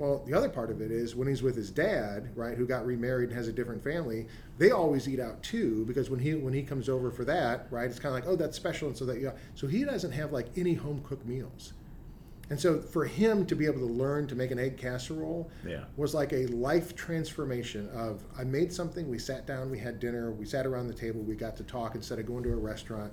Well, 0.00 0.22
the 0.26 0.32
other 0.32 0.48
part 0.48 0.70
of 0.70 0.80
it 0.80 0.90
is 0.90 1.14
when 1.14 1.28
he's 1.28 1.42
with 1.42 1.54
his 1.54 1.70
dad, 1.70 2.30
right, 2.34 2.56
who 2.56 2.66
got 2.66 2.86
remarried 2.86 3.28
and 3.28 3.36
has 3.36 3.48
a 3.48 3.52
different 3.52 3.84
family, 3.84 4.26
they 4.56 4.70
always 4.70 5.06
eat 5.06 5.20
out 5.20 5.42
too 5.42 5.84
because 5.84 6.08
when 6.08 6.18
he 6.18 6.32
when 6.34 6.54
he 6.54 6.62
comes 6.62 6.88
over 6.88 7.10
for 7.10 7.22
that, 7.26 7.66
right, 7.70 7.84
it's 7.90 7.98
kind 7.98 8.16
of 8.16 8.24
like, 8.24 8.26
oh, 8.26 8.34
that's 8.34 8.56
special, 8.56 8.88
and 8.88 8.96
so 8.96 9.04
that 9.04 9.20
yeah, 9.20 9.32
so 9.54 9.66
he 9.66 9.84
doesn't 9.84 10.12
have 10.12 10.32
like 10.32 10.46
any 10.56 10.72
home 10.72 11.02
cooked 11.04 11.26
meals, 11.26 11.74
and 12.48 12.58
so 12.58 12.80
for 12.80 13.04
him 13.04 13.44
to 13.44 13.54
be 13.54 13.66
able 13.66 13.80
to 13.80 13.92
learn 13.92 14.26
to 14.28 14.34
make 14.34 14.50
an 14.50 14.58
egg 14.58 14.78
casserole 14.78 15.50
Yeah. 15.66 15.84
was 15.98 16.14
like 16.14 16.32
a 16.32 16.46
life 16.46 16.96
transformation. 16.96 17.90
Of 17.90 18.24
I 18.38 18.44
made 18.44 18.72
something, 18.72 19.06
we 19.06 19.18
sat 19.18 19.46
down, 19.46 19.70
we 19.70 19.78
had 19.78 20.00
dinner, 20.00 20.30
we 20.32 20.46
sat 20.46 20.64
around 20.64 20.88
the 20.88 20.94
table, 20.94 21.20
we 21.20 21.34
got 21.34 21.58
to 21.58 21.62
talk 21.62 21.94
instead 21.94 22.18
of 22.18 22.24
going 22.24 22.42
to 22.44 22.52
a 22.54 22.56
restaurant 22.56 23.12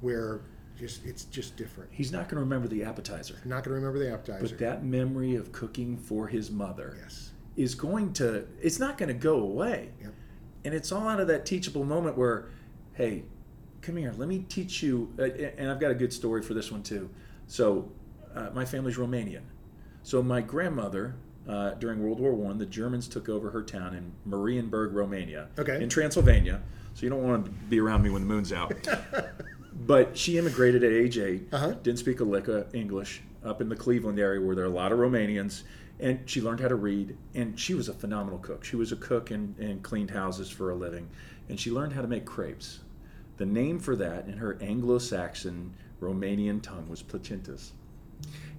where 0.00 0.42
just 0.82 1.04
it's 1.06 1.24
just 1.26 1.56
different. 1.56 1.88
He's 1.92 2.10
not 2.12 2.24
going 2.28 2.36
to 2.36 2.40
remember 2.42 2.66
the 2.68 2.82
appetizer. 2.82 3.36
Not 3.44 3.64
going 3.64 3.74
to 3.80 3.80
remember 3.80 3.98
the 3.98 4.12
appetizer. 4.12 4.46
But 4.48 4.58
that 4.58 4.84
memory 4.84 5.36
of 5.36 5.52
cooking 5.52 5.96
for 5.96 6.26
his 6.26 6.50
mother 6.50 6.96
yes. 7.00 7.30
is 7.56 7.74
going 7.76 8.12
to, 8.14 8.44
it's 8.60 8.78
not 8.80 8.98
going 8.98 9.08
to 9.08 9.14
go 9.14 9.40
away. 9.40 9.90
Yep. 10.02 10.12
And 10.64 10.74
it's 10.74 10.90
all 10.92 11.08
out 11.08 11.20
of 11.20 11.28
that 11.28 11.46
teachable 11.46 11.84
moment 11.84 12.18
where, 12.18 12.48
hey, 12.94 13.22
come 13.80 13.96
here, 13.96 14.12
let 14.16 14.28
me 14.28 14.40
teach 14.48 14.82
you. 14.82 15.12
uh, 15.18 15.22
And 15.56 15.70
I've 15.70 15.80
got 15.80 15.90
a 15.92 15.94
good 15.94 16.12
story 16.12 16.42
for 16.42 16.54
this 16.54 16.70
one 16.72 16.82
too. 16.82 17.08
So, 17.46 17.90
uh, 18.34 18.50
my 18.52 18.64
family's 18.64 18.96
Romanian. 18.96 19.42
So, 20.02 20.20
my 20.22 20.40
grandmother, 20.40 21.14
uh, 21.48 21.74
during 21.74 22.02
World 22.02 22.18
War 22.18 22.32
One, 22.34 22.58
the 22.58 22.66
Germans 22.66 23.06
took 23.08 23.28
over 23.28 23.50
her 23.50 23.62
town 23.62 23.94
in 23.94 24.12
Marienburg, 24.28 24.92
Romania, 24.94 25.48
Okay. 25.58 25.80
in 25.82 25.88
Transylvania. 25.88 26.60
So 26.94 27.02
you 27.04 27.10
don't 27.10 27.22
want 27.22 27.44
to 27.46 27.50
be 27.50 27.80
around 27.80 28.02
me 28.02 28.10
when 28.10 28.22
the 28.22 28.28
moon's 28.28 28.52
out. 28.52 28.72
but 29.86 30.16
she 30.16 30.38
immigrated 30.38 30.84
at 30.84 30.92
age 30.92 31.18
8 31.18 31.48
Uh-huh. 31.52 31.70
didn't 31.82 31.98
speak 31.98 32.20
a 32.20 32.24
lick 32.24 32.48
of 32.48 32.74
English 32.74 33.22
up 33.44 33.60
in 33.60 33.68
the 33.68 33.76
Cleveland 33.76 34.18
area 34.18 34.40
where 34.40 34.54
there 34.54 34.64
are 34.64 34.68
a 34.68 34.70
lot 34.70 34.92
of 34.92 34.98
Romanians. 34.98 35.62
And 36.00 36.18
she 36.28 36.40
learned 36.40 36.58
how 36.60 36.68
to 36.68 36.74
read, 36.74 37.16
and 37.34 37.58
she 37.58 37.74
was 37.74 37.88
a 37.88 37.92
phenomenal 37.92 38.38
cook. 38.40 38.64
She 38.64 38.74
was 38.76 38.90
a 38.90 38.96
cook 38.96 39.30
and, 39.30 39.56
and 39.58 39.82
cleaned 39.84 40.10
houses 40.10 40.50
for 40.50 40.70
a 40.70 40.74
living. 40.74 41.08
And 41.48 41.60
she 41.60 41.70
learned 41.70 41.92
how 41.92 42.02
to 42.02 42.08
make 42.08 42.24
crepes. 42.24 42.80
The 43.36 43.46
name 43.46 43.78
for 43.78 43.94
that 43.96 44.26
in 44.26 44.34
her 44.38 44.58
Anglo 44.60 44.98
Saxon 44.98 45.74
Romanian 46.00 46.60
tongue 46.60 46.88
was 46.88 47.02
placentas. 47.02 47.70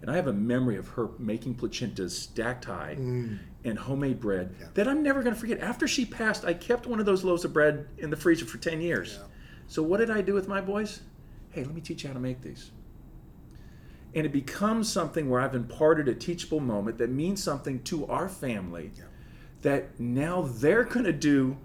And 0.02 0.10
I 0.12 0.16
have 0.16 0.28
a 0.28 0.34
memory 0.34 0.78
of 0.78 0.88
her 0.90 1.10
making 1.20 1.56
placentas 1.56 2.12
stacked 2.12 2.66
high 2.66 2.92
and 3.66 3.78
homemade 3.80 4.20
bread 4.22 4.54
Yeah. 4.60 4.68
that 4.76 4.88
I'm 4.88 5.02
never 5.04 5.22
going 5.24 5.34
to 5.34 5.40
forget. 5.40 5.60
After 5.60 5.88
she 5.88 6.06
passed, 6.06 6.46
I 6.46 6.54
kept 6.54 6.88
one 6.88 7.00
of 7.00 7.06
those 7.06 7.24
loaves 7.26 7.44
of 7.46 7.52
bread 7.54 7.88
in 7.98 8.10
the 8.10 8.18
freezer 8.18 8.46
for 8.46 8.58
10 8.58 8.82
years. 8.82 9.18
Yeah. 9.20 9.28
So, 9.74 9.82
what 9.82 9.98
did 9.98 10.12
I 10.12 10.22
do 10.22 10.36
with 10.36 10.48
my 10.48 10.62
boys? 10.62 11.00
Hey, 11.50 11.64
let 11.64 11.74
me 11.74 11.82
teach 11.82 12.04
you 12.04 12.10
how 12.10 12.14
to 12.14 12.20
make 12.20 12.44
these. 12.44 12.70
And 14.14 14.24
it 14.24 14.32
becomes 14.32 14.88
something 14.88 15.32
where 15.32 15.42
I've 15.42 15.56
imparted 15.56 16.08
a 16.08 16.14
teachable 16.14 16.60
moment 16.60 17.00
that 17.00 17.10
means 17.10 17.42
something 17.42 17.82
to 17.86 18.06
our 18.06 18.30
family 18.30 18.92
Yeah. 18.96 19.06
that 19.64 20.00
now 20.00 20.44
they're 20.44 20.84
going 20.84 21.08
to 21.08 21.12
do 21.12 21.58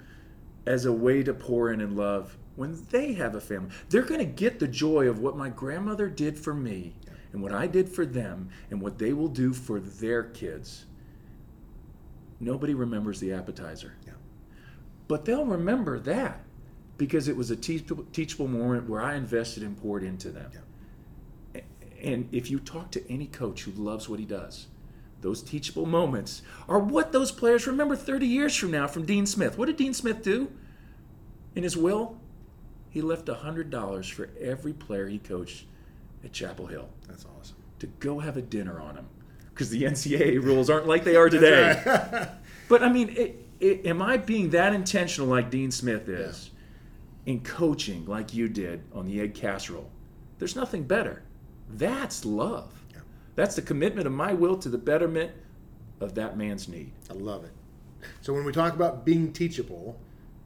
as 0.65 0.87
a 0.87 0.93
way 0.93 1.23
to 1.23 1.35
pour 1.35 1.71
in 1.71 1.83
and 1.83 1.99
love 1.99 2.39
when 2.57 2.83
they 2.89 3.13
have 3.13 3.35
a 3.35 3.43
family. 3.43 3.73
They're 3.91 4.01
going 4.01 4.21
to 4.21 4.25
get 4.25 4.59
the 4.59 4.69
joy 4.69 5.07
of 5.07 5.19
what 5.19 5.37
my 5.37 5.51
grandmother 5.51 6.09
did 6.09 6.39
for 6.39 6.55
me 6.55 6.97
and 7.35 7.43
what 7.43 7.53
I 7.53 7.67
did 7.67 7.91
for 7.91 8.07
them 8.07 8.49
and 8.71 8.81
what 8.81 8.97
they 8.97 9.13
will 9.13 9.29
do 9.29 9.53
for 9.53 9.81
their 9.81 10.23
kids, 10.23 10.87
nobody 12.41 12.73
remembers 12.73 13.21
the 13.21 13.35
appetizer. 13.35 13.97
Yeah. 14.07 14.15
But 15.09 15.27
they'll 15.27 15.45
remember 15.45 15.99
that 16.01 16.47
because 16.99 17.29
it 17.29 17.37
was 17.37 17.51
a 17.51 17.57
teachable, 17.57 18.05
teachable 18.13 18.49
moment 18.49 18.89
where 18.89 19.01
I 19.01 19.15
invested 19.15 19.63
and 19.63 19.81
poured 19.81 20.03
into 20.03 20.31
them. 20.31 20.51
Yeah. 20.53 21.61
And 22.03 22.29
if 22.31 22.51
you 22.51 22.59
talk 22.59 22.91
to 22.93 23.11
any 23.11 23.27
coach 23.27 23.63
who 23.63 23.73
loves 23.73 24.09
what 24.09 24.19
he 24.19 24.25
does, 24.25 24.67
those 25.21 25.43
teachable 25.43 25.87
moments 25.87 26.43
are 26.69 26.79
what 26.79 27.13
those 27.13 27.33
players 27.33 27.67
remember 27.67 27.97
30 27.97 28.27
years 28.27 28.55
from 28.55 28.71
now 28.71 28.87
from 28.87 29.05
Dean 29.05 29.27
Smith. 29.27 29.59
What 29.59 29.67
did 29.67 29.77
Dean 29.77 29.95
Smith 29.95 30.23
do 30.23 30.51
in 31.55 31.63
his 31.63 31.77
will? 31.77 32.19
He 32.91 33.01
left 33.01 33.27
$100 33.27 34.13
for 34.13 34.31
every 34.41 34.73
player 34.73 35.09
he 35.09 35.19
coached 35.19 35.65
at 36.25 36.33
Chapel 36.33 36.67
Hill 36.67 36.89
That's 37.07 37.27
awesome. 37.39 37.57
to 37.81 37.87
go 37.87 38.21
have 38.21 38.37
a 38.37 38.43
dinner 38.43 38.81
on 38.81 38.97
him 38.97 39.07
because 39.51 39.71
the 39.71 39.83
NCAA 39.83 40.43
rules 40.43 40.71
aren't 40.71 40.87
like 40.87 41.05
they 41.05 41.17
are 41.17 41.29
today. 41.29 42.29
but 42.69 42.83
I 42.83 42.89
mean, 42.89 43.11
it, 43.11 43.45
it, 43.61 43.87
am 43.87 44.01
I 44.01 44.17
being 44.17 44.51
that 44.51 44.73
intentional 44.73 45.29
like 45.29 45.51
Dean 45.51 45.71
Smith 45.71 46.09
is 46.09 46.51
in 47.29 47.41
coaching 47.41 48.07
like 48.07 48.33
you 48.33 48.49
did 48.49 48.83
on 48.95 49.05
the 49.05 49.21
egg 49.21 49.35
casserole? 49.35 49.91
There's 50.39 50.57
nothing 50.57 50.83
better. 50.85 51.23
That's 51.69 52.25
love. 52.25 52.73
Yeah. 52.91 53.01
That's 53.35 53.55
the 53.55 53.61
commitment 53.61 54.07
of 54.07 54.15
my 54.15 54.33
will 54.33 54.57
to 54.57 54.71
the 54.71 54.79
betterment 54.79 55.33
of 56.01 56.15
that 56.15 56.39
man's 56.39 56.69
need. 56.69 56.91
I 57.11 57.13
love 57.13 57.45
it. 57.45 57.53
So 58.23 58.33
when 58.33 58.45
we 58.45 58.53
talk 58.53 58.73
about 58.73 59.05
being 59.05 59.31
teachable, 59.31 60.01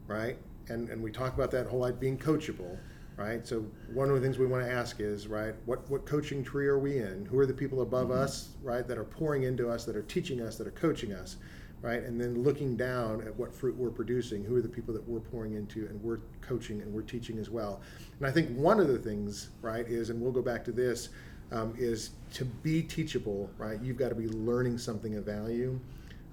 right, 0.09 0.37
and 0.69 0.89
and 0.89 1.01
we 1.01 1.13
talk 1.13 1.35
about 1.35 1.53
that 1.53 1.69
whole 1.69 1.79
like 1.79 2.01
being 2.01 2.19
coachable, 2.19 2.77
right. 3.17 3.47
So 3.47 3.65
one 3.93 4.09
of 4.09 4.17
the 4.17 4.21
things 4.21 4.39
we 4.39 4.47
want 4.47 4.65
to 4.65 4.73
ask 4.73 4.99
is 4.99 5.29
right, 5.29 5.55
what 5.67 5.89
what 5.89 6.05
coaching 6.05 6.43
tree 6.43 6.67
are 6.67 6.81
we 6.81 6.99
in? 6.99 7.27
Who 7.27 7.39
are 7.39 7.47
the 7.47 7.55
people 7.55 7.83
above 7.83 8.09
mm-hmm. 8.09 8.23
us, 8.23 8.49
right, 8.61 8.89
that 8.89 8.99
are 8.99 9.05
pouring 9.05 9.45
into 9.45 9.71
us, 9.71 9.85
that 9.85 9.95
are 9.95 10.03
teaching 10.03 10.41
us, 10.41 10.59
that 10.59 10.67
are 10.67 10.73
coaching 10.73 11.13
us, 11.13 11.37
right, 11.83 12.03
and 12.03 12.21
then 12.21 12.43
looking 12.43 12.77
down 12.77 13.21
at 13.27 13.37
what 13.37 13.53
fruit 13.53 13.77
we're 13.77 13.91
producing. 13.91 14.45
Who 14.45 14.57
are 14.57 14.63
the 14.63 14.69
people 14.69 14.95
that 14.95 15.07
we're 15.07 15.21
pouring 15.21 15.55
into 15.55 15.87
and 15.87 16.03
we're 16.03 16.21
coaching 16.41 16.81
and 16.81 16.93
we're 16.93 17.03
teaching 17.03 17.39
as 17.39 17.51
well? 17.51 17.81
And 18.19 18.27
I 18.27 18.31
think 18.31 18.57
one 18.57 18.81
of 18.81 18.89
the 18.89 18.99
things, 18.99 19.51
right, 19.61 19.87
is, 19.87 20.09
and 20.11 20.21
we'll 20.21 20.33
go 20.33 20.43
back 20.43 20.65
to 20.65 20.73
this, 20.73 21.11
um, 21.51 21.75
is 21.77 22.11
to 22.35 22.45
be 22.45 22.83
teachable, 22.83 23.51
right. 23.59 23.79
You've 23.83 23.99
got 23.99 24.09
to 24.09 24.15
be 24.15 24.29
learning 24.29 24.79
something 24.79 25.17
of 25.17 25.25
value. 25.25 25.79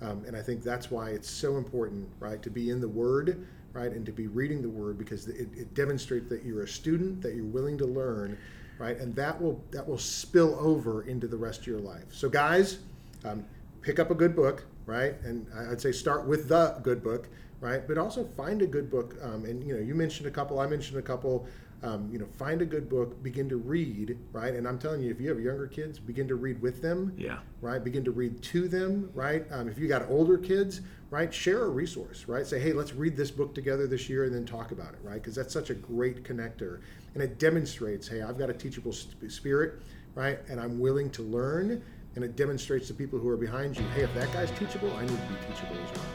Um, 0.01 0.23
and 0.25 0.35
I 0.35 0.41
think 0.41 0.63
that's 0.63 0.89
why 0.89 1.09
it's 1.09 1.29
so 1.29 1.57
important, 1.57 2.07
right, 2.19 2.41
to 2.43 2.49
be 2.49 2.69
in 2.69 2.79
the 2.79 2.87
Word, 2.87 3.45
right, 3.73 3.91
and 3.91 4.05
to 4.05 4.11
be 4.13 4.27
reading 4.27 4.61
the 4.61 4.69
Word 4.69 4.97
because 4.97 5.27
it, 5.27 5.49
it 5.57 5.73
demonstrates 5.73 6.29
that 6.29 6.43
you're 6.43 6.63
a 6.63 6.67
student, 6.67 7.21
that 7.21 7.35
you're 7.35 7.45
willing 7.45 7.77
to 7.79 7.85
learn, 7.85 8.37
right, 8.77 8.97
and 8.97 9.13
that 9.15 9.41
will 9.41 9.61
that 9.71 9.85
will 9.85 9.97
spill 9.97 10.55
over 10.59 11.03
into 11.03 11.27
the 11.27 11.35
rest 11.35 11.61
of 11.61 11.67
your 11.67 11.79
life. 11.79 12.05
So, 12.11 12.29
guys, 12.29 12.79
um, 13.25 13.45
pick 13.81 13.99
up 13.99 14.09
a 14.09 14.15
good 14.15 14.35
book, 14.35 14.63
right, 14.89 15.15
and 15.23 15.45
I'd 15.71 15.79
say 15.79 15.91
start 15.91 16.25
with 16.25 16.49
the 16.49 16.79
good 16.83 17.03
book, 17.03 17.29
right, 17.61 17.87
but 17.87 17.97
also 17.97 18.23
find 18.25 18.61
a 18.61 18.67
good 18.67 18.89
book. 18.89 19.15
Um, 19.21 19.45
and 19.45 19.63
you 19.63 19.73
know, 19.75 19.79
you 19.81 19.93
mentioned 19.95 20.27
a 20.27 20.31
couple, 20.31 20.59
I 20.59 20.67
mentioned 20.67 20.97
a 20.97 21.01
couple. 21.03 21.45
Um, 21.81 22.09
you 22.11 22.19
know, 22.19 22.25
find 22.37 22.61
a 22.61 22.65
good 22.65 22.89
book, 22.89 23.23
begin 23.23 23.47
to 23.47 23.55
read, 23.55 24.17
right? 24.33 24.53
And 24.53 24.67
I'm 24.67 24.77
telling 24.77 25.01
you, 25.01 25.11
if 25.11 25.21
you 25.21 25.29
have 25.29 25.39
younger 25.39 25.65
kids, 25.65 25.97
begin 25.97 26.27
to 26.27 26.35
read 26.35 26.61
with 26.61 26.81
them 26.81 27.13
Yeah. 27.17 27.37
right? 27.61 27.81
Begin 27.81 28.03
to 28.03 28.11
read 28.11 28.41
to 28.51 28.67
them, 28.67 29.09
right? 29.13 29.45
Um, 29.49 29.69
if 29.69 29.77
you 29.79 29.87
got 29.87 30.09
older 30.09 30.37
kids, 30.37 30.81
right, 31.09 31.33
share 31.33 31.63
a 31.63 31.69
resource, 31.69 32.25
right? 32.27 32.45
Say, 32.45 32.59
hey, 32.59 32.73
let's 32.73 32.93
read 32.93 33.15
this 33.15 33.31
book 33.31 33.55
together 33.55 33.87
this 33.87 34.09
year 34.09 34.25
and 34.25 34.35
then 34.35 34.45
talk 34.45 34.73
about 34.73 34.93
it, 34.93 34.99
right? 35.03 35.13
Because 35.23 35.35
that's 35.35 35.53
such 35.53 35.69
a 35.69 35.73
great 35.73 36.23
connector, 36.25 36.81
and 37.13 37.23
it 37.23 37.39
demonstrates, 37.39 38.09
hey, 38.09 38.23
I've 38.23 38.37
got 38.37 38.49
a 38.49 38.53
teachable 38.53 38.91
sp- 38.91 39.29
spirit, 39.29 39.75
right? 40.15 40.39
And 40.49 40.59
I'm 40.59 40.79
willing 40.81 41.09
to 41.11 41.21
learn, 41.21 41.81
and 42.15 42.23
it 42.23 42.35
demonstrates 42.35 42.87
to 42.87 42.93
people 42.93 43.19
who 43.19 43.29
are 43.29 43.37
behind 43.37 43.77
you, 43.77 43.83
hey, 43.95 44.01
if 44.01 44.13
that 44.15 44.31
guy's 44.33 44.51
teachable, 44.51 44.91
I 44.93 45.01
need 45.01 45.09
to 45.09 45.15
be 45.15 45.35
teachable 45.47 45.75
as 45.83 45.91
well. 45.97 46.05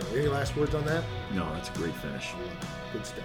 So, 0.00 0.16
any 0.16 0.28
last 0.28 0.56
words 0.56 0.74
on 0.74 0.84
that? 0.86 1.04
No, 1.34 1.52
that's 1.54 1.70
a 1.70 1.72
great 1.72 1.94
finish. 1.96 2.32
Good 2.92 3.04
stuff. 3.04 3.24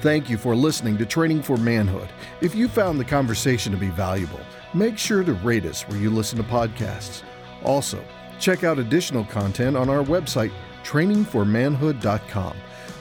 Thank 0.00 0.28
you 0.28 0.36
for 0.36 0.54
listening 0.54 0.98
to 0.98 1.06
Training 1.06 1.42
for 1.42 1.56
Manhood. 1.56 2.08
If 2.40 2.54
you 2.54 2.68
found 2.68 3.00
the 3.00 3.04
conversation 3.04 3.72
to 3.72 3.78
be 3.78 3.88
valuable, 3.88 4.40
make 4.74 4.98
sure 4.98 5.24
to 5.24 5.32
rate 5.32 5.64
us 5.64 5.82
where 5.88 5.98
you 5.98 6.10
listen 6.10 6.36
to 6.38 6.44
podcasts. 6.44 7.22
Also, 7.62 8.04
check 8.38 8.64
out 8.64 8.78
additional 8.78 9.24
content 9.24 9.76
on 9.76 9.88
our 9.88 10.04
website, 10.04 10.52
trainingformanhood.com. 10.82 12.56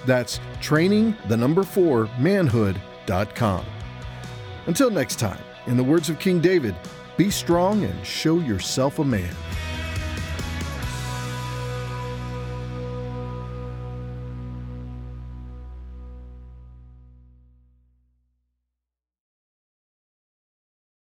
That's 0.05 0.39
training, 0.61 1.17
the 1.27 1.37
number 1.37 1.63
four, 1.63 2.09
manhood.com. 2.19 3.65
Until 4.65 4.89
next 4.89 5.19
time, 5.19 5.43
in 5.67 5.75
the 5.75 5.83
words 5.83 6.09
of 6.09 6.19
King 6.19 6.39
David, 6.39 6.75
be 7.15 7.29
strong 7.29 7.83
and 7.83 8.05
show 8.05 8.39
yourself 8.39 8.99
a 8.99 9.03
man. 9.03 9.35